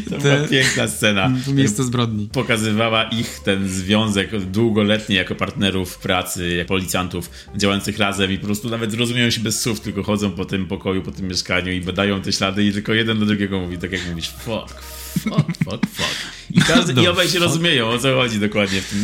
To 0.10 0.18
te... 0.18 0.36
była 0.36 0.48
piękna 0.48 0.88
scena. 0.88 1.32
Miejsce 1.54 1.84
zbrodni. 1.84 2.30
Pokazywała 2.32 3.04
ich 3.04 3.40
ten 3.40 3.70
związek 3.70 4.46
długoletni 4.46 5.16
jako 5.16 5.36
partnerów 5.36 5.98
pracy, 5.98 6.56
jak 6.56 6.68
policjantów 6.68 7.30
działających 7.56 7.98
razem 7.98 8.32
i 8.32 8.38
po 8.38 8.46
prostu 8.46 8.70
nawet 8.70 8.94
rozumieją 8.94 9.30
się 9.30 9.42
bez 9.42 9.62
słów, 9.62 9.80
tylko 9.80 10.04
chodzą 10.04 10.32
po 10.32 10.46
tym 10.46 10.66
pokoju, 10.66 11.02
po 11.02 11.12
tym 11.12 11.28
mieszkaniu 11.28 11.72
i 11.72 11.82
badają 11.82 12.22
te 12.22 12.32
ślady 12.32 12.64
i 12.64 12.74
tylko 12.74 12.94
jeden 12.94 13.20
do 13.20 13.26
drugiego 13.26 13.60
mówi, 13.60 13.78
tak 13.78 13.92
jak 13.92 14.02
mówisz, 14.10 14.30
fuck, 14.30 14.82
fuck, 15.20 15.46
fuck, 15.64 15.86
fuck. 15.94 16.16
I, 16.52 16.62
każdy, 16.62 17.02
i 17.02 17.08
obaj 17.08 17.28
się 17.28 17.40
rozumieją, 17.40 17.90
o 17.90 18.00
co 18.00 18.16
chodzi 18.16 18.40
dokładnie 18.40 18.82
w 18.82 18.90
tym 18.90 19.02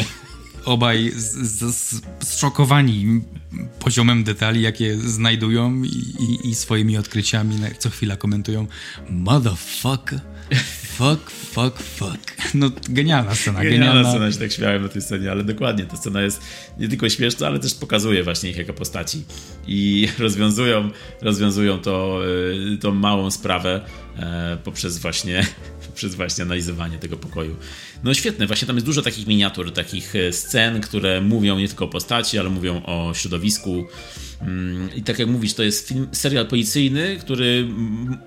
obaj 0.66 1.12
zszokowani 2.20 3.22
poziomem 3.80 4.24
detali, 4.24 4.62
jakie 4.62 4.98
znajdują 4.98 5.84
i, 5.84 5.88
i, 6.20 6.50
i, 6.50 6.56
swoimi 6.56 6.98
odkryciami 6.98 7.56
co 7.80 7.90
chwila 7.90 8.18
komentują 8.18 8.68
motherfucker, 9.10 10.20
fuck, 10.98 11.30
fuck, 11.30 11.80
fuck. 11.80 12.54
No 12.54 12.72
genialna 12.90 13.36
scena. 13.36 13.62
Genialna, 13.64 13.86
genialna 13.86 14.10
scena, 14.10 14.32
się 14.32 14.40
tak 14.40 14.52
śmiałem 14.52 14.82
na 14.84 14.90
tej 14.90 15.02
scenie, 15.02 15.32
ale 15.32 15.44
dokładnie, 15.44 15.86
ta 15.86 15.98
scena 15.98 16.22
jest 16.22 16.42
nie 16.80 16.88
tylko 16.88 17.10
śmieszna, 17.10 17.48
ale 17.48 17.60
też 17.60 17.74
pokazuje 17.74 18.24
właśnie 18.24 18.50
ich 18.50 18.58
jako 18.58 18.74
postaci 18.74 19.24
i 19.68 20.08
rozwiązują, 20.20 20.90
rozwiązują 21.22 21.80
to, 21.80 22.22
y, 22.74 22.78
tą 22.78 22.92
małą 22.92 23.32
sprawę 23.32 23.82
e, 24.18 24.58
poprzez 24.64 24.98
właśnie 24.98 25.46
przez 25.96 26.16
właśnie 26.16 26.44
analizowanie 26.44 26.98
tego 26.98 27.18
pokoju. 27.18 27.56
No 28.04 28.14
świetne, 28.14 28.48
właśnie 28.48 28.68
tam 28.68 28.76
jest 28.76 28.86
dużo 28.86 29.02
takich 29.02 29.28
miniatur, 29.28 29.72
takich 29.72 30.16
e, 30.16 30.34
scen, 30.34 30.82
które 30.82 31.22
mówią 31.22 31.60
nie 31.60 31.68
tylko 31.68 31.86
o 31.86 31.88
postaci, 31.88 32.40
ale 32.40 32.50
mówią 32.50 32.82
o 32.86 33.14
środowisku. 33.14 33.86
Mm, 34.42 34.90
I 34.96 35.04
tak 35.04 35.20
jak 35.20 35.28
mówisz, 35.28 35.54
to 35.54 35.64
jest 35.64 35.88
film, 35.88 36.08
serial 36.12 36.48
policyjny, 36.48 37.18
który 37.20 37.68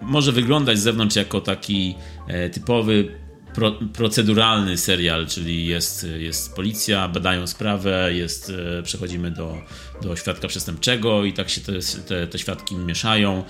może 0.02 0.32
wyglądać 0.32 0.78
z 0.78 0.82
zewnątrz 0.82 1.16
jako 1.16 1.40
taki 1.40 1.94
e, 2.28 2.50
typowy 2.50 3.08
pro, 3.56 3.72
proceduralny 3.72 4.78
serial, 4.78 5.26
czyli 5.26 5.66
jest, 5.66 6.06
jest 6.18 6.54
policja, 6.54 7.08
badają 7.08 7.46
sprawę, 7.46 8.14
jest, 8.14 8.52
e, 8.78 8.82
przechodzimy 8.82 9.30
do, 9.30 9.58
do 10.02 10.16
świadka 10.16 10.48
przestępczego 10.48 11.24
i 11.24 11.32
tak 11.32 11.50
się 11.50 11.60
te, 11.60 11.72
te, 12.08 12.26
te 12.26 12.38
świadki 12.38 12.74
mieszają 12.74 13.44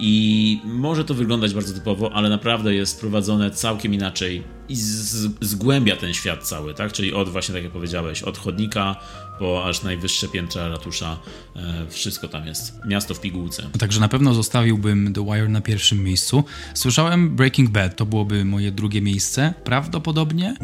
i 0.00 0.60
może 0.64 1.04
to 1.04 1.14
wyglądać 1.14 1.54
bardzo 1.54 1.74
typowo, 1.74 2.12
ale 2.12 2.28
naprawdę 2.28 2.74
jest 2.74 3.00
prowadzone 3.00 3.50
całkiem 3.50 3.94
inaczej 3.94 4.42
i 4.68 4.76
z, 4.76 5.30
zgłębia 5.40 5.96
ten 5.96 6.14
świat 6.14 6.42
cały, 6.42 6.74
tak? 6.74 6.92
Czyli 6.92 7.14
od 7.14 7.28
właśnie, 7.28 7.54
tak 7.54 7.64
jak 7.64 7.72
powiedziałeś, 7.72 8.22
od 8.22 8.38
chodnika 8.38 8.96
po 9.38 9.64
aż 9.64 9.82
najwyższe 9.82 10.28
piętra 10.28 10.68
ratusza, 10.68 11.18
e, 11.56 11.86
wszystko 11.90 12.28
tam 12.28 12.46
jest. 12.46 12.72
Miasto 12.86 13.14
w 13.14 13.20
pigułce. 13.20 13.70
Także 13.78 14.00
na 14.00 14.08
pewno 14.08 14.34
zostawiłbym 14.34 15.12
The 15.12 15.24
Wire 15.24 15.48
na 15.48 15.60
pierwszym 15.60 16.04
miejscu. 16.04 16.44
Słyszałem 16.74 17.36
Breaking 17.36 17.70
Bad, 17.70 17.96
to 17.96 18.06
byłoby 18.06 18.44
moje 18.44 18.72
drugie 18.72 19.02
miejsce. 19.02 19.54
Prawdopodobnie 19.64 20.56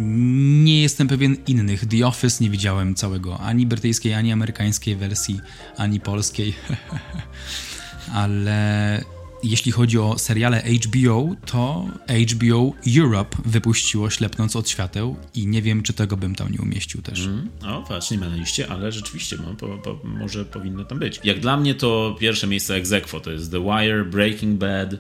nie 0.64 0.83
jestem 0.83 1.09
pewien 1.09 1.37
innych. 1.47 1.87
The 1.87 2.07
Office 2.07 2.45
nie 2.45 2.50
widziałem 2.50 2.95
całego, 2.95 3.38
ani 3.38 3.66
brytyjskiej, 3.66 4.14
ani 4.14 4.33
amerykańskiej 4.33 4.97
wersji, 4.97 5.40
ani 5.76 6.00
polskiej. 6.00 6.55
Ale 8.14 9.15
jeśli 9.43 9.73
chodzi 9.73 9.99
o 9.99 10.19
seriale 10.19 10.62
HBO, 10.62 11.28
to 11.47 11.87
HBO 12.33 12.73
Europe 12.99 13.37
wypuściło 13.45 14.11
Ślepnąc 14.11 14.57
od 14.57 14.69
świateł 14.69 15.16
i 15.35 15.47
nie 15.47 15.62
wiem, 15.62 15.83
czy 15.83 15.93
tego 15.93 16.16
bym 16.16 16.35
tam 16.35 16.52
nie 16.52 16.59
umieścił 16.59 17.02
też. 17.02 17.26
Mm, 17.26 17.49
o, 17.66 17.83
patrz, 17.83 18.11
nie 18.11 18.19
ma 18.19 18.28
na 18.28 18.37
liście, 18.37 18.69
ale 18.69 18.93
rzeczywiście 18.93 19.37
no, 19.37 19.73
może 20.05 20.45
powinno 20.45 20.85
tam 20.85 20.99
być. 20.99 21.21
Jak 21.25 21.40
dla 21.40 21.57
mnie 21.57 21.75
to 21.75 22.16
pierwsze 22.21 22.47
miejsce 22.47 22.75
egzekwo 22.75 23.21
to 23.21 23.31
jest 23.31 23.50
The 23.50 23.61
Wire, 23.61 24.05
Breaking 24.05 24.59
Bad 24.59 24.90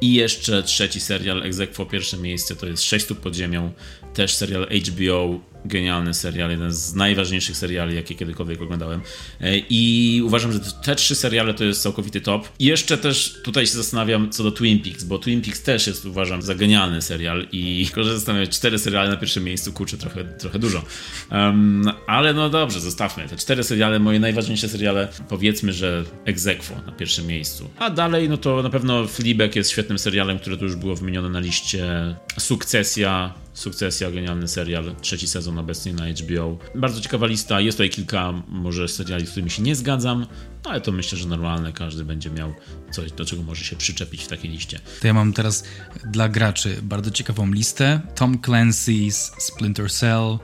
i 0.00 0.14
jeszcze 0.14 0.62
trzeci 0.62 1.00
serial 1.00 1.42
egzekwo, 1.42 1.86
pierwsze 1.86 2.16
miejsce 2.16 2.56
to 2.56 2.66
jest 2.66 2.82
Sześć 2.82 3.04
stóp 3.04 3.20
pod 3.20 3.34
ziemią, 3.34 3.72
też 4.14 4.34
serial 4.34 4.66
HBO 4.66 5.51
genialny 5.64 6.14
serial, 6.14 6.50
jeden 6.50 6.72
z 6.72 6.94
najważniejszych 6.94 7.56
seriali, 7.56 7.96
jakie 7.96 8.14
kiedykolwiek 8.14 8.62
oglądałem. 8.62 9.00
E, 9.40 9.58
I 9.58 10.22
uważam, 10.24 10.52
że 10.52 10.60
te 10.60 10.96
trzy 10.96 11.14
seriale 11.14 11.54
to 11.54 11.64
jest 11.64 11.82
całkowity 11.82 12.20
top. 12.20 12.48
I 12.58 12.64
jeszcze 12.64 12.98
też 12.98 13.40
tutaj 13.44 13.66
się 13.66 13.72
zastanawiam 13.72 14.30
co 14.30 14.42
do 14.42 14.50
Twin 14.50 14.80
Peaks, 14.82 15.04
bo 15.04 15.18
Twin 15.18 15.42
Peaks 15.42 15.62
też 15.62 15.86
jest 15.86 16.04
uważam 16.04 16.42
za 16.42 16.54
genialny 16.54 17.02
serial 17.02 17.46
i 17.52 17.86
że 17.96 18.14
zastanawiam 18.14 18.48
cztery 18.48 18.78
seriale 18.78 19.10
na 19.10 19.16
pierwszym 19.16 19.44
miejscu, 19.44 19.72
kurczę, 19.72 19.98
trochę, 19.98 20.24
trochę 20.24 20.58
dużo. 20.58 20.82
Um, 21.30 21.90
ale 22.06 22.34
no 22.34 22.50
dobrze, 22.50 22.80
zostawmy. 22.80 23.28
Te 23.28 23.36
cztery 23.36 23.64
seriale, 23.64 23.98
moje 23.98 24.20
najważniejsze 24.20 24.68
seriale, 24.68 25.08
powiedzmy, 25.28 25.72
że 25.72 26.04
Exequo 26.24 26.74
na 26.86 26.92
pierwszym 26.92 27.26
miejscu. 27.26 27.70
A 27.78 27.90
dalej, 27.90 28.28
no 28.28 28.36
to 28.36 28.62
na 28.62 28.70
pewno 28.70 29.06
Fleabag 29.06 29.56
jest 29.56 29.70
świetnym 29.70 29.98
serialem, 29.98 30.38
które 30.38 30.56
tu 30.56 30.64
już 30.64 30.76
było 30.76 30.96
wymienione 30.96 31.28
na 31.28 31.40
liście. 31.40 32.14
Sukcesja, 32.38 33.34
Sukcesja, 33.54 34.10
genialny 34.10 34.48
serial, 34.48 34.94
trzeci 35.00 35.28
sezon 35.28 35.58
obecnie 35.58 35.92
na 35.92 36.04
HBO. 36.08 36.58
Bardzo 36.74 37.00
ciekawa 37.00 37.26
lista, 37.26 37.60
jest 37.60 37.78
tutaj 37.78 37.90
kilka 37.90 38.32
może 38.48 38.88
seriali, 38.88 39.26
z 39.26 39.30
którymi 39.30 39.50
się 39.50 39.62
nie 39.62 39.76
zgadzam, 39.76 40.26
no 40.64 40.70
ale 40.70 40.80
to 40.80 40.92
myślę, 40.92 41.18
że 41.18 41.28
normalne, 41.28 41.72
każdy 41.72 42.04
będzie 42.04 42.30
miał 42.30 42.54
coś, 42.90 43.12
do 43.12 43.24
czego 43.24 43.42
może 43.42 43.64
się 43.64 43.76
przyczepić 43.76 44.24
w 44.24 44.28
takiej 44.28 44.50
liście. 44.50 44.80
To 45.00 45.06
ja 45.06 45.14
mam 45.14 45.32
teraz 45.32 45.64
dla 46.04 46.28
graczy 46.28 46.76
bardzo 46.82 47.10
ciekawą 47.10 47.52
listę. 47.52 48.00
Tom 48.14 48.38
Clancy's 48.38 49.30
Splinter 49.38 49.92
Cell, 49.92 50.38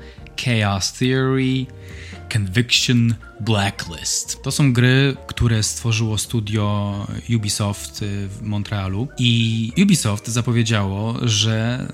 Chaos 0.45 0.93
Theory, 0.93 1.67
Conviction, 2.33 3.15
Blacklist. 3.41 4.43
To 4.43 4.50
są 4.50 4.73
gry, 4.73 5.17
które 5.27 5.62
stworzyło 5.62 6.19
studio 6.19 7.07
Ubisoft 7.37 8.05
w 8.29 8.43
Montrealu 8.43 9.09
i 9.19 9.73
Ubisoft 9.83 10.29
zapowiedziało, 10.29 11.17
że 11.23 11.87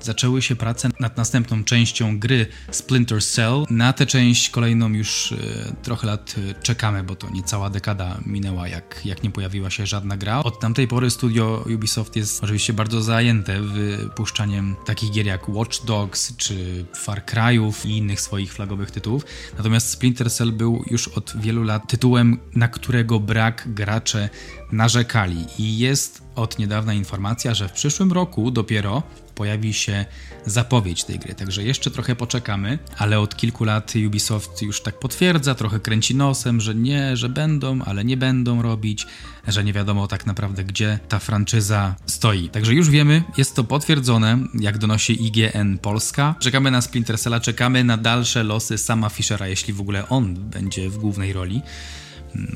zaczęły 0.00 0.42
się 0.42 0.56
prace 0.56 0.88
nad 1.00 1.16
następną 1.16 1.64
częścią 1.64 2.18
gry 2.18 2.46
Splinter 2.70 3.24
Cell. 3.24 3.64
Na 3.70 3.92
tę 3.92 4.06
część 4.06 4.50
kolejną 4.50 4.88
już 4.88 5.32
e, 5.32 5.36
trochę 5.82 6.06
lat 6.06 6.34
czekamy, 6.62 7.02
bo 7.02 7.16
to 7.16 7.30
niecała 7.30 7.70
dekada 7.70 8.20
minęła, 8.26 8.68
jak, 8.68 9.00
jak 9.04 9.22
nie 9.22 9.30
pojawiła 9.30 9.70
się 9.70 9.86
żadna 9.86 10.16
gra. 10.16 10.42
Od 10.42 10.60
tamtej 10.60 10.88
pory 10.88 11.10
studio 11.10 11.64
Ubisoft 11.74 12.16
jest 12.16 12.44
oczywiście 12.44 12.72
bardzo 12.72 13.02
zajęte 13.02 13.60
wypuszczaniem 13.62 14.76
takich 14.86 15.10
gier 15.10 15.26
jak 15.26 15.48
Watch 15.48 15.84
Dogs 15.84 16.36
czy 16.36 16.84
Far 16.96 17.22
Cry'ów 17.26 17.86
i 17.86 17.96
innych 17.96 18.20
swoich 18.20 18.52
flagowych 18.52 18.90
tytułów. 18.90 19.24
Natomiast 19.56 19.90
Splinter 19.90 20.32
Cell 20.32 20.52
był 20.52 20.84
już 20.90 21.08
od 21.08 21.32
wielu 21.36 21.62
lat 21.62 21.88
tytułem, 21.88 22.38
na 22.54 22.68
którego 22.68 23.20
brak 23.20 23.64
gracze 23.66 24.28
narzekali. 24.72 25.46
I 25.58 25.78
jest 25.78 26.22
od 26.34 26.58
niedawna 26.58 26.94
informacja, 26.94 27.54
że 27.54 27.68
w 27.68 27.72
przyszłym 27.72 28.12
roku 28.12 28.50
dopiero 28.50 29.02
pojawi 29.36 29.74
się 29.74 30.04
zapowiedź 30.46 31.04
tej 31.04 31.18
gry. 31.18 31.34
Także 31.34 31.62
jeszcze 31.62 31.90
trochę 31.90 32.16
poczekamy, 32.16 32.78
ale 32.98 33.20
od 33.20 33.36
kilku 33.36 33.64
lat 33.64 33.92
Ubisoft 34.06 34.62
już 34.62 34.80
tak 34.80 34.98
potwierdza, 34.98 35.54
trochę 35.54 35.80
kręci 35.80 36.14
nosem, 36.14 36.60
że 36.60 36.74
nie, 36.74 37.16
że 37.16 37.28
będą, 37.28 37.82
ale 37.82 38.04
nie 38.04 38.16
będą 38.16 38.62
robić, 38.62 39.06
że 39.48 39.64
nie 39.64 39.72
wiadomo 39.72 40.06
tak 40.06 40.26
naprawdę 40.26 40.64
gdzie 40.64 40.98
ta 41.08 41.18
franczyza 41.18 41.94
stoi. 42.06 42.48
Także 42.48 42.74
już 42.74 42.90
wiemy, 42.90 43.22
jest 43.38 43.54
to 43.54 43.64
potwierdzone, 43.64 44.38
jak 44.60 44.78
donosi 44.78 45.26
IGN 45.26 45.78
Polska. 45.78 46.34
Czekamy 46.40 46.70
na 46.70 46.80
Splinter 46.80 47.18
Cella, 47.18 47.40
czekamy 47.40 47.84
na 47.84 47.96
dalsze 47.96 48.44
losy 48.44 48.78
sama 48.78 49.08
Fischera, 49.08 49.48
jeśli 49.48 49.72
w 49.74 49.80
ogóle 49.80 50.08
on 50.08 50.34
będzie 50.34 50.90
w 50.90 50.98
głównej 50.98 51.32
roli. 51.32 51.62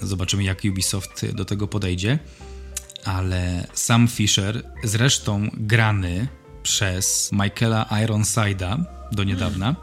Zobaczymy, 0.03 0.45
jak 0.45 0.63
Ubisoft 0.65 1.27
do 1.35 1.45
tego 1.45 1.69
podejdzie. 1.69 2.19
Ale 3.05 3.67
sam 3.75 4.09
Fisher, 4.09 4.63
zresztą 4.85 5.51
grany 5.55 6.29
przez 6.63 7.31
Michaela 7.33 7.87
Ironside'a 8.03 9.00
do 9.13 9.25
niedawna. 9.25 9.77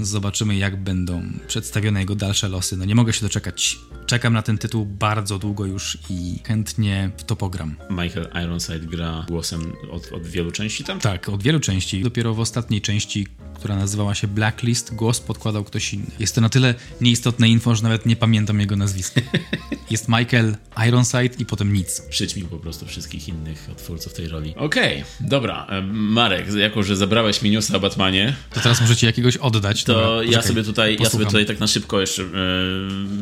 Zobaczymy, 0.00 0.56
jak 0.56 0.76
będą 0.76 1.22
przedstawione 1.46 2.00
jego 2.00 2.14
dalsze 2.14 2.48
losy. 2.48 2.76
No 2.76 2.84
nie 2.84 2.94
mogę 2.94 3.12
się 3.12 3.20
doczekać. 3.20 3.78
Czekam 4.06 4.32
na 4.32 4.42
ten 4.42 4.58
tytuł 4.58 4.86
bardzo 4.86 5.38
długo 5.38 5.66
już 5.66 5.98
i 6.10 6.38
chętnie 6.46 7.10
w 7.16 7.24
to 7.24 7.36
pogram. 7.36 7.76
Michael 7.90 8.28
Ironside 8.44 8.78
gra 8.78 9.26
głosem 9.28 9.72
od, 9.90 10.12
od 10.12 10.26
wielu 10.26 10.52
części 10.52 10.84
tam? 10.84 11.00
Tak, 11.00 11.28
od 11.28 11.42
wielu 11.42 11.60
części. 11.60 12.02
Dopiero 12.02 12.34
w 12.34 12.40
ostatniej 12.40 12.80
części, 12.80 13.26
która 13.54 13.76
nazywała 13.76 14.14
się 14.14 14.28
Blacklist, 14.28 14.94
głos 14.94 15.20
podkładał 15.20 15.64
ktoś 15.64 15.94
inny. 15.94 16.06
Jest 16.18 16.34
to 16.34 16.40
na 16.40 16.48
tyle 16.48 16.74
nieistotne 17.00 17.48
info, 17.48 17.74
że 17.74 17.82
nawet 17.82 18.06
nie 18.06 18.16
pamiętam 18.16 18.60
jego 18.60 18.76
nazwiska. 18.76 19.20
Jest 19.90 20.08
Michael 20.08 20.56
Ironside 20.88 21.34
i 21.38 21.46
potem 21.46 21.72
nic. 21.72 22.00
Przyćmił 22.10 22.48
po 22.48 22.56
prostu 22.56 22.86
wszystkich 22.86 23.28
innych 23.28 23.68
twórców 23.76 24.14
tej 24.14 24.28
roli. 24.28 24.54
Okej, 24.56 25.02
okay, 25.02 25.28
dobra. 25.28 25.66
Marek, 25.92 26.54
jako 26.54 26.82
że 26.82 26.96
zabrałeś 26.96 27.42
mi 27.42 27.50
newsa 27.50 27.76
o 27.76 27.80
Batmanie... 27.80 28.36
To 28.50 28.60
teraz 28.60 28.80
możecie 28.80 29.06
jakiegoś 29.06 29.36
oddać. 29.36 29.84
To 29.84 29.94
dobra, 29.94 30.32
ja, 30.32 30.42
sobie 30.42 30.64
tutaj, 30.64 30.96
ja 31.00 31.10
sobie 31.10 31.26
tutaj 31.26 31.46
tak 31.46 31.60
na 31.60 31.66
szybko 31.66 32.00
jeszcze 32.00 32.22
e, 32.22 32.26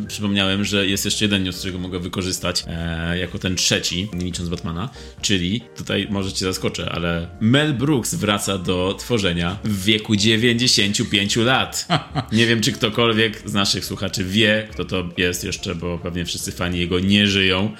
przypomniałem, 0.09 0.65
że 0.65 0.87
jest 0.87 1.05
jeszcze 1.05 1.25
jeden 1.25 1.43
news, 1.43 1.59
którego 1.59 1.79
mogę 1.79 1.99
wykorzystać 1.99 2.65
e, 2.67 3.19
jako 3.19 3.39
ten 3.39 3.57
trzeci, 3.57 4.09
nie 4.13 4.25
licząc 4.25 4.49
Batmana, 4.49 4.89
czyli 5.23 5.61
tutaj 5.77 6.07
może 6.11 6.33
cię 6.33 6.45
zaskoczę, 6.45 6.91
ale 6.93 7.29
Mel 7.41 7.75
Brooks 7.75 8.15
wraca 8.15 8.59
do 8.59 8.95
tworzenia 8.99 9.59
w 9.65 9.85
wieku 9.85 10.17
95 10.17 11.37
lat. 11.37 11.89
Nie 12.33 12.47
wiem, 12.47 12.61
czy 12.61 12.73
ktokolwiek 12.73 13.43
z 13.45 13.53
naszych 13.53 13.85
słuchaczy 13.85 14.25
wie, 14.25 14.69
kto 14.73 14.85
to 14.85 15.09
jest 15.17 15.45
jeszcze, 15.45 15.75
bo 15.75 15.99
pewnie 15.99 16.25
wszyscy 16.25 16.53
fani 16.53 16.79
jego 16.79 17.01
nie 17.01 17.27
żyją. 17.27 17.75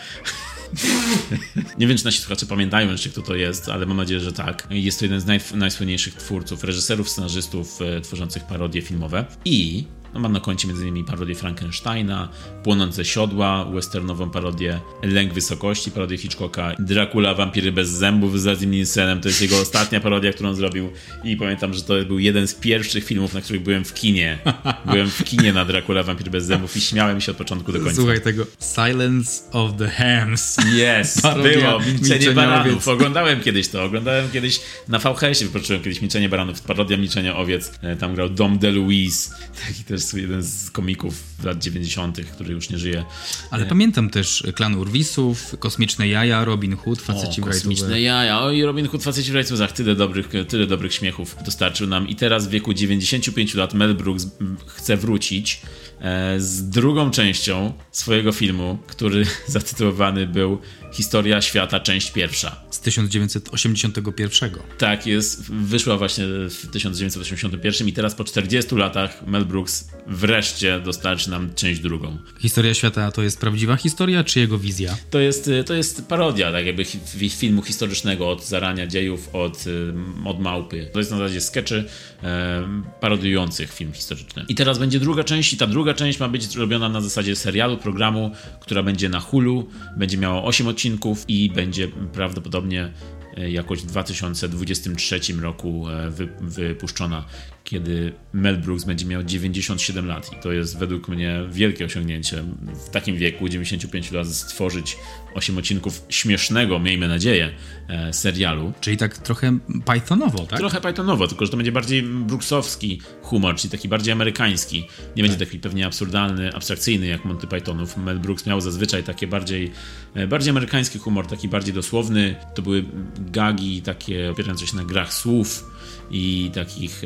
Nie 1.79 1.87
wiem, 1.87 1.99
czy 1.99 2.05
nasi 2.05 2.19
słuchacze 2.19 2.47
pamiętają 2.47 2.91
jeszcze, 2.91 3.09
kto 3.09 3.23
to 3.23 3.35
jest, 3.35 3.69
ale 3.69 3.87
mam 3.87 3.97
nadzieję, 3.97 4.21
że 4.21 4.33
tak. 4.33 4.67
Jest 4.71 4.99
to 4.99 5.05
jeden 5.05 5.21
z 5.21 5.27
naj, 5.27 5.41
najsłynniejszych 5.55 6.15
twórców, 6.15 6.65
reżyserów, 6.65 7.11
scenarzystów 7.11 7.79
e, 7.83 8.01
tworzących 8.01 8.45
parodie 8.45 8.83
filmowe. 8.83 9.25
I 9.45 9.85
no, 10.15 10.21
mam 10.21 10.33
na 10.33 10.41
koncie 10.41 10.69
m.in. 10.69 11.05
parodię 11.05 11.35
Frankensteina, 11.35 12.29
Płonące 12.63 13.05
siodła, 13.05 13.65
westernową 13.65 14.31
parodię 14.31 14.81
Lęk 15.03 15.33
wysokości, 15.33 15.91
parodię 15.91 16.19
Hitchcocka, 16.19 16.73
Dracula, 16.79 17.35
Wampiry 17.35 17.73
bez 17.73 17.89
zębów 17.89 18.41
z 18.41 18.45
Lazim 18.45 18.71
Nielsenem. 18.71 19.21
To 19.21 19.29
jest 19.29 19.43
jego 19.43 19.61
ostatnia 19.61 20.01
parodia, 20.01 20.33
którą 20.33 20.55
zrobił 20.55 20.91
i 21.25 21.37
pamiętam, 21.37 21.75
że 21.75 21.83
to 21.83 21.95
był 22.07 22.19
jeden 22.19 22.49
z 22.49 22.55
pierwszych 22.55 23.05
filmów, 23.05 23.35
na 23.35 23.41
których 23.41 23.63
byłem 23.63 23.85
w 23.85 23.95
kinie. 23.95 24.39
Byłem 24.85 25.11
w 25.11 25.25
kinie 25.25 25.53
na 25.53 25.65
Dracula, 25.65 26.03
Wampiry 26.03 26.31
bez 26.31 26.45
zębów 26.45 26.77
i 26.77 26.81
śmiałem 26.81 27.21
się 27.21 27.33
od 27.33 27.39
początku 27.39 27.73
do 27.73 27.79
końca. 27.79 27.97
Słuchaj 27.97 28.21
tego 28.21 28.47
Silence 28.75 29.43
of 29.53 29.71
the 29.79 29.89
Hams. 29.89 30.57
Yes, 30.59 31.21
parodia 31.23 31.79
było. 31.79 31.81
Milczenie 31.81 32.31
baranów. 32.31 32.73
Owiec. 32.73 32.89
Oglądałem 32.89 33.41
kiedyś 33.41 33.69
to. 33.69 33.85
Oglądałem 33.85 34.31
kiedyś 34.31 34.61
na 34.89 34.99
VHS-ie, 34.99 35.51
wypoczyłem 35.51 35.83
kiedyś 35.83 36.01
Milczenie 36.01 36.29
baranów, 36.29 36.61
parodia 36.61 36.97
Milczenia 36.97 37.37
owiec. 37.37 37.73
E, 37.83 37.97
tam 37.97 38.15
grał 38.15 38.29
Dom 38.29 38.59
DeLuise. 38.59 39.31
Taki 39.69 39.85
też 39.85 39.98
też 40.01 40.15
jeden 40.15 40.43
z 40.43 40.71
komików 40.71 41.15
lat 41.45 41.59
90., 41.59 42.21
który 42.33 42.55
już 42.55 42.71
nie 42.71 42.79
żyje. 42.79 43.05
Ale 43.51 43.67
pamiętam 43.67 44.11
też 44.11 44.45
Klan 44.55 44.75
Urwisów, 44.75 45.57
Kosmiczne 45.59 46.09
Jaja, 46.09 46.45
Robin 46.45 46.77
Hood, 46.77 47.03
Faceci 47.03 47.41
o, 47.41 47.45
w 47.45 47.49
kosmiczne 47.49 48.01
jaja. 48.01 48.43
Oj, 48.43 48.63
Robin 48.63 48.89
Hood, 48.89 49.03
faceci 49.03 49.33
w 49.33 49.35
rajtuzach. 49.35 49.73
Tyle 49.73 49.95
dobrych, 49.95 50.29
tyle 50.49 50.67
dobrych 50.67 50.95
śmiechów 50.95 51.37
dostarczył 51.45 51.87
nam. 51.87 52.09
I 52.09 52.17
teraz 52.17 52.47
w 52.47 52.51
wieku 52.51 52.75
95 52.75 53.55
lat 53.55 53.75
Mel 53.75 53.95
Brooks 53.95 54.27
chce 54.67 54.97
wrócić 54.97 55.63
e, 56.01 56.41
z 56.41 56.69
drugą 56.69 57.11
częścią 57.11 57.73
swojego 57.91 58.33
filmu, 58.33 58.79
który 58.87 59.25
zatytułowany 59.47 60.27
był 60.27 60.59
Historia 60.93 61.43
Świata, 61.43 61.81
część 61.81 62.11
pierwsza. 62.13 62.61
Z 62.71 62.81
1981. 62.81 64.51
Tak 64.79 65.07
jest, 65.07 65.53
wyszła 65.53 65.97
właśnie 65.97 66.25
w 66.27 66.67
1981 66.73 67.89
i 67.89 67.93
teraz 67.93 68.15
po 68.15 68.25
40 68.25 68.75
latach 68.75 69.27
Mel 69.27 69.47
Brooks 69.47 69.88
wreszcie 70.09 70.81
dostarczy 70.81 71.31
nam 71.31 71.55
część 71.55 71.81
drugą. 71.81 72.19
Historia 72.41 72.75
świata 72.75 73.11
to 73.11 73.23
jest 73.23 73.41
prawdziwa 73.41 73.77
historia, 73.77 74.25
czy 74.25 74.41
jego 74.41 74.59
wizja? 74.59 74.97
To 75.11 75.19
jest, 75.19 75.51
to 75.67 75.75
jest 75.75 76.09
parodia 76.09 76.53
tak 76.53 76.67
jakby 76.67 76.85
filmu 77.31 77.63
historycznego 77.63 78.31
od 78.31 78.45
zarania 78.45 78.87
dziejów, 78.87 79.29
od, 79.35 79.67
ym, 79.67 80.27
od 80.27 80.41
małpy. 80.41 80.91
To 80.93 80.99
jest 80.99 81.11
na 81.11 81.19
zasadzie 81.19 81.41
skeczy 81.41 81.85
em, 82.23 82.85
parodiujących 83.01 83.73
film 83.73 83.93
historyczny. 83.93 84.45
I 84.49 84.55
teraz 84.55 84.79
będzie 84.79 85.01
druga 85.01 85.25
część 85.25 85.53
i 85.53 85.57
ta 85.57 85.67
druga 85.67 85.95
część 85.95 86.21
ma 86.21 86.29
być 86.29 86.57
robiona 86.57 86.89
na 86.89 87.01
zasadzie 87.01 87.37
serialu, 87.37 87.77
programu, 87.77 88.31
która 88.61 88.83
będzie 88.83 89.09
na 89.09 89.21
Hulu, 89.21 89.69
będzie 89.97 90.19
miała 90.19 90.43
8 90.45 90.69
odcinków 90.69 91.25
i 91.29 91.51
będzie 91.51 91.89
prawdopodobnie 92.13 92.83
e, 92.83 93.18
jakoś 93.39 93.83
w 93.83 93.87
2023 93.87 95.21
roku 95.41 95.89
e, 95.89 96.11
wy, 96.11 96.29
wypuszczona, 96.41 97.25
kiedy 97.65 98.13
Mel 98.33 98.59
Brooks 98.59 98.85
będzie 98.85 99.07
miał 99.07 99.23
97 99.23 100.07
lat. 100.07 100.33
I 100.33 100.43
to 100.43 100.53
jest 100.53 100.79
według 100.79 101.09
mnie 101.09 101.41
wielkie 101.51 101.85
osiągnięcie 101.85 102.45
w 102.87 102.91
takim 102.91 103.17
wieku, 103.17 103.49
95 103.49 104.13
lat, 104.13 104.27
stworzyć 104.27 104.97
8 105.35 105.59
odcinków 105.59 106.03
śmiesznego, 106.09 106.79
miejmy 106.79 107.09
nadzieję, 107.09 107.51
e, 107.89 108.13
serialu. 108.13 108.73
Czyli 108.81 108.97
tak 108.97 109.19
trochę 109.19 109.59
Pythonowo, 109.85 110.47
tak? 110.47 110.59
Trochę 110.59 110.81
Pythonowo, 110.81 111.29
tylko 111.29 111.45
że 111.45 111.51
to 111.51 111.57
będzie 111.57 111.73
bardziej 111.73 112.03
brooksowski 112.03 113.01
humor, 113.23 113.57
czyli 113.57 113.71
taki 113.71 113.89
bardziej 113.89 114.13
amerykański. 114.13 114.87
Nie 115.17 115.23
będzie 115.23 115.47
taki 115.47 115.59
pewnie 115.59 115.87
absurdalny, 115.87 116.55
abstrakcyjny 116.55 117.07
jak 117.07 117.25
Monty 117.25 117.47
Pythonów. 117.47 117.97
Mel 117.97 118.19
Brooks 118.19 118.47
miał 118.47 118.61
zazwyczaj 118.61 119.03
takie 119.03 119.27
bardziej, 119.27 119.73
e, 120.15 120.27
bardziej 120.27 120.51
amerykański 120.51 120.99
humor, 120.99 121.27
taki 121.27 121.49
bardziej 121.49 121.75
dosłowny. 121.75 122.37
To 122.55 122.63
były 122.63 122.85
gagi 123.31 123.83
takie 123.83 124.31
opierające 124.31 124.67
się 124.67 124.77
na 124.77 124.85
grach 124.85 125.15
słów 125.15 125.65
i 126.11 126.51
takich 126.55 127.05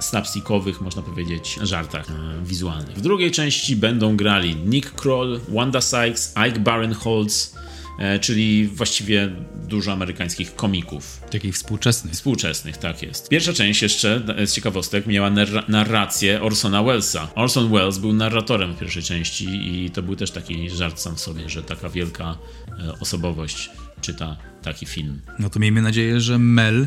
slapstickowych, 0.00 0.80
można 0.80 1.02
powiedzieć, 1.02 1.58
żartach 1.62 2.10
e, 2.10 2.44
wizualnych. 2.44 2.96
W 2.96 3.00
drugiej 3.00 3.30
części 3.30 3.76
będą 3.76 4.16
grali 4.16 4.56
Nick 4.56 4.94
Kroll, 4.94 5.40
Wanda 5.48 5.80
Sykes, 5.80 6.34
Ike 6.48 6.60
Barinholtz, 6.60 7.54
e, 7.98 8.18
czyli 8.18 8.68
właściwie 8.68 9.32
dużo 9.68 9.92
amerykańskich 9.92 10.56
komików. 10.56 11.20
Takich 11.30 11.54
współczesnych. 11.54 12.14
Współczesnych, 12.14 12.76
tak 12.76 13.02
jest. 13.02 13.28
Pierwsza 13.28 13.52
część 13.52 13.82
jeszcze 13.82 14.22
z 14.46 14.52
ciekawostek 14.52 15.06
miała 15.06 15.30
narra- 15.30 15.68
narrację 15.68 16.42
Orsona 16.42 16.82
Wellesa. 16.82 17.28
Orson 17.34 17.72
Welles 17.72 17.98
był 17.98 18.12
narratorem 18.12 18.74
w 18.74 18.78
pierwszej 18.78 19.02
części 19.02 19.46
i 19.46 19.90
to 19.90 20.02
był 20.02 20.16
też 20.16 20.30
taki 20.30 20.70
żart 20.70 21.00
sam 21.00 21.16
w 21.16 21.20
sobie, 21.20 21.48
że 21.48 21.62
taka 21.62 21.88
wielka 21.88 22.38
e, 22.68 23.00
osobowość 23.00 23.70
czyta 24.04 24.36
taki 24.62 24.86
film. 24.86 25.20
No 25.38 25.50
to 25.50 25.60
miejmy 25.60 25.82
nadzieję, 25.82 26.20
że 26.20 26.38
Mel, 26.38 26.86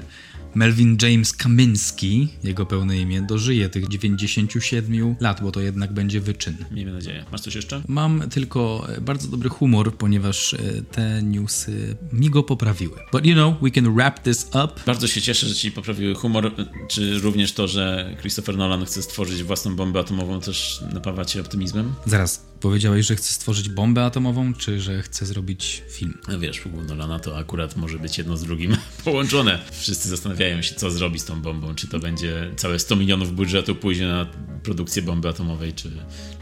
Melvin 0.56 0.97
James 1.01 1.34
Kamiński, 1.34 2.27
jego 2.43 2.65
pełne 2.65 2.97
imię, 2.97 3.21
dożyje 3.21 3.69
tych 3.69 3.88
97 3.88 5.15
lat, 5.19 5.41
bo 5.41 5.51
to 5.51 5.62
jednak 5.62 5.93
będzie 5.93 6.21
wyczyn. 6.21 6.58
Miejmy 6.71 6.93
nadzieję. 6.93 7.25
Masz 7.32 7.41
coś 7.41 7.56
jeszcze? 7.56 7.82
Mam 7.88 8.30
tylko 8.30 8.88
e, 8.89 9.01
bardzo 9.01 9.27
dobry 9.27 9.49
humor, 9.49 9.95
ponieważ 9.95 10.53
e, 10.53 10.58
te 10.91 11.23
newsy 11.23 11.97
mi 12.13 12.30
go 12.30 12.43
poprawiły. 12.43 12.97
But 13.12 13.25
you 13.25 13.34
know, 13.34 13.56
we 13.62 13.71
can 13.71 13.95
wrap 13.95 14.19
this 14.19 14.45
up. 14.45 14.69
Bardzo 14.86 15.08
się 15.08 15.21
cieszę, 15.21 15.47
że 15.47 15.56
ci 15.56 15.71
poprawiły 15.71 16.15
humor, 16.15 16.51
czy 16.88 17.19
również 17.19 17.53
to, 17.53 17.67
że 17.67 18.15
Christopher 18.21 18.58
Nolan 18.58 18.86
chce 18.86 19.01
stworzyć 19.01 19.43
własną 19.43 19.75
bombę 19.75 19.99
atomową 19.99 20.41
też 20.41 20.84
napawa 20.93 21.25
cię 21.25 21.41
optymizmem? 21.41 21.93
Zaraz, 22.06 22.46
powiedziałeś, 22.60 23.06
że 23.06 23.15
chce 23.15 23.34
stworzyć 23.34 23.70
bombę 23.70 24.06
atomową, 24.06 24.54
czy 24.54 24.80
że 24.82 25.02
chce 25.02 25.26
zrobić 25.26 25.84
film? 25.89 26.17
No 26.28 26.39
wiesz, 26.39 26.65
u 26.65 26.82
Nolana 26.82 27.20
to 27.20 27.38
akurat 27.38 27.76
może 27.76 28.00
być 28.00 28.17
jedno 28.17 28.38
z 28.38 28.43
drugim 28.43 28.78
połączone. 29.06 29.60
Wszyscy 29.72 30.10
zastanawiają 30.10 30.62
się, 30.62 30.76
co 30.76 30.91
zrobi 30.91 31.20
z 31.20 31.26
tą 31.26 31.41
bombą. 31.41 31.76
Czy 31.76 31.88
to 31.88 32.00
będzie 32.00 32.52
całe 32.56 32.80
100 32.80 32.96
milionów 32.96 33.36
budżetu 33.36 33.76
pójdzie 33.76 34.08
na 34.08 34.26
produkcję 34.63 35.02
bomby 35.02 35.30
atomowej, 35.30 35.74
czy, 35.74 35.91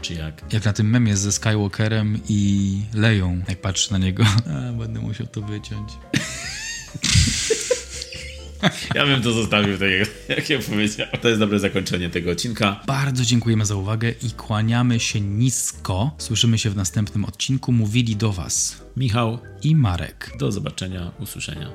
czy 0.02 0.14
jak? 0.14 0.52
Jak 0.52 0.64
na 0.64 0.72
tym 0.72 0.90
memie 0.90 1.16
ze 1.16 1.32
Skywalkerem 1.32 2.20
i 2.28 2.80
Leją, 2.94 3.42
jak 3.48 3.60
patrzę 3.60 3.92
na 3.92 3.98
niego. 3.98 4.24
A, 4.24 4.72
będę 4.72 5.00
musiał 5.00 5.26
to 5.26 5.42
wyciąć. 5.42 5.92
Ja 8.94 9.06
bym 9.06 9.22
to 9.22 9.32
zostawił 9.32 9.78
tak, 9.78 9.88
jak, 10.28 10.50
ja 10.50 10.58
powiedziałem. 10.58 11.12
To 11.20 11.28
jest 11.28 11.40
dobre 11.40 11.58
zakończenie 11.58 12.10
tego 12.10 12.30
odcinka. 12.30 12.80
Bardzo 12.86 13.24
dziękujemy 13.24 13.66
za 13.66 13.74
uwagę 13.74 14.10
i 14.22 14.30
kłaniamy 14.30 15.00
się 15.00 15.20
nisko. 15.20 16.10
Słyszymy 16.18 16.58
się 16.58 16.70
w 16.70 16.76
następnym 16.76 17.24
odcinku. 17.24 17.72
Mówili 17.72 18.16
do 18.16 18.32
Was 18.32 18.82
Michał, 18.96 19.38
i 19.62 19.76
Marek. 19.76 20.30
do 20.38 20.52
zobaczenia, 20.52 21.10
usłyszenia. 21.18 21.70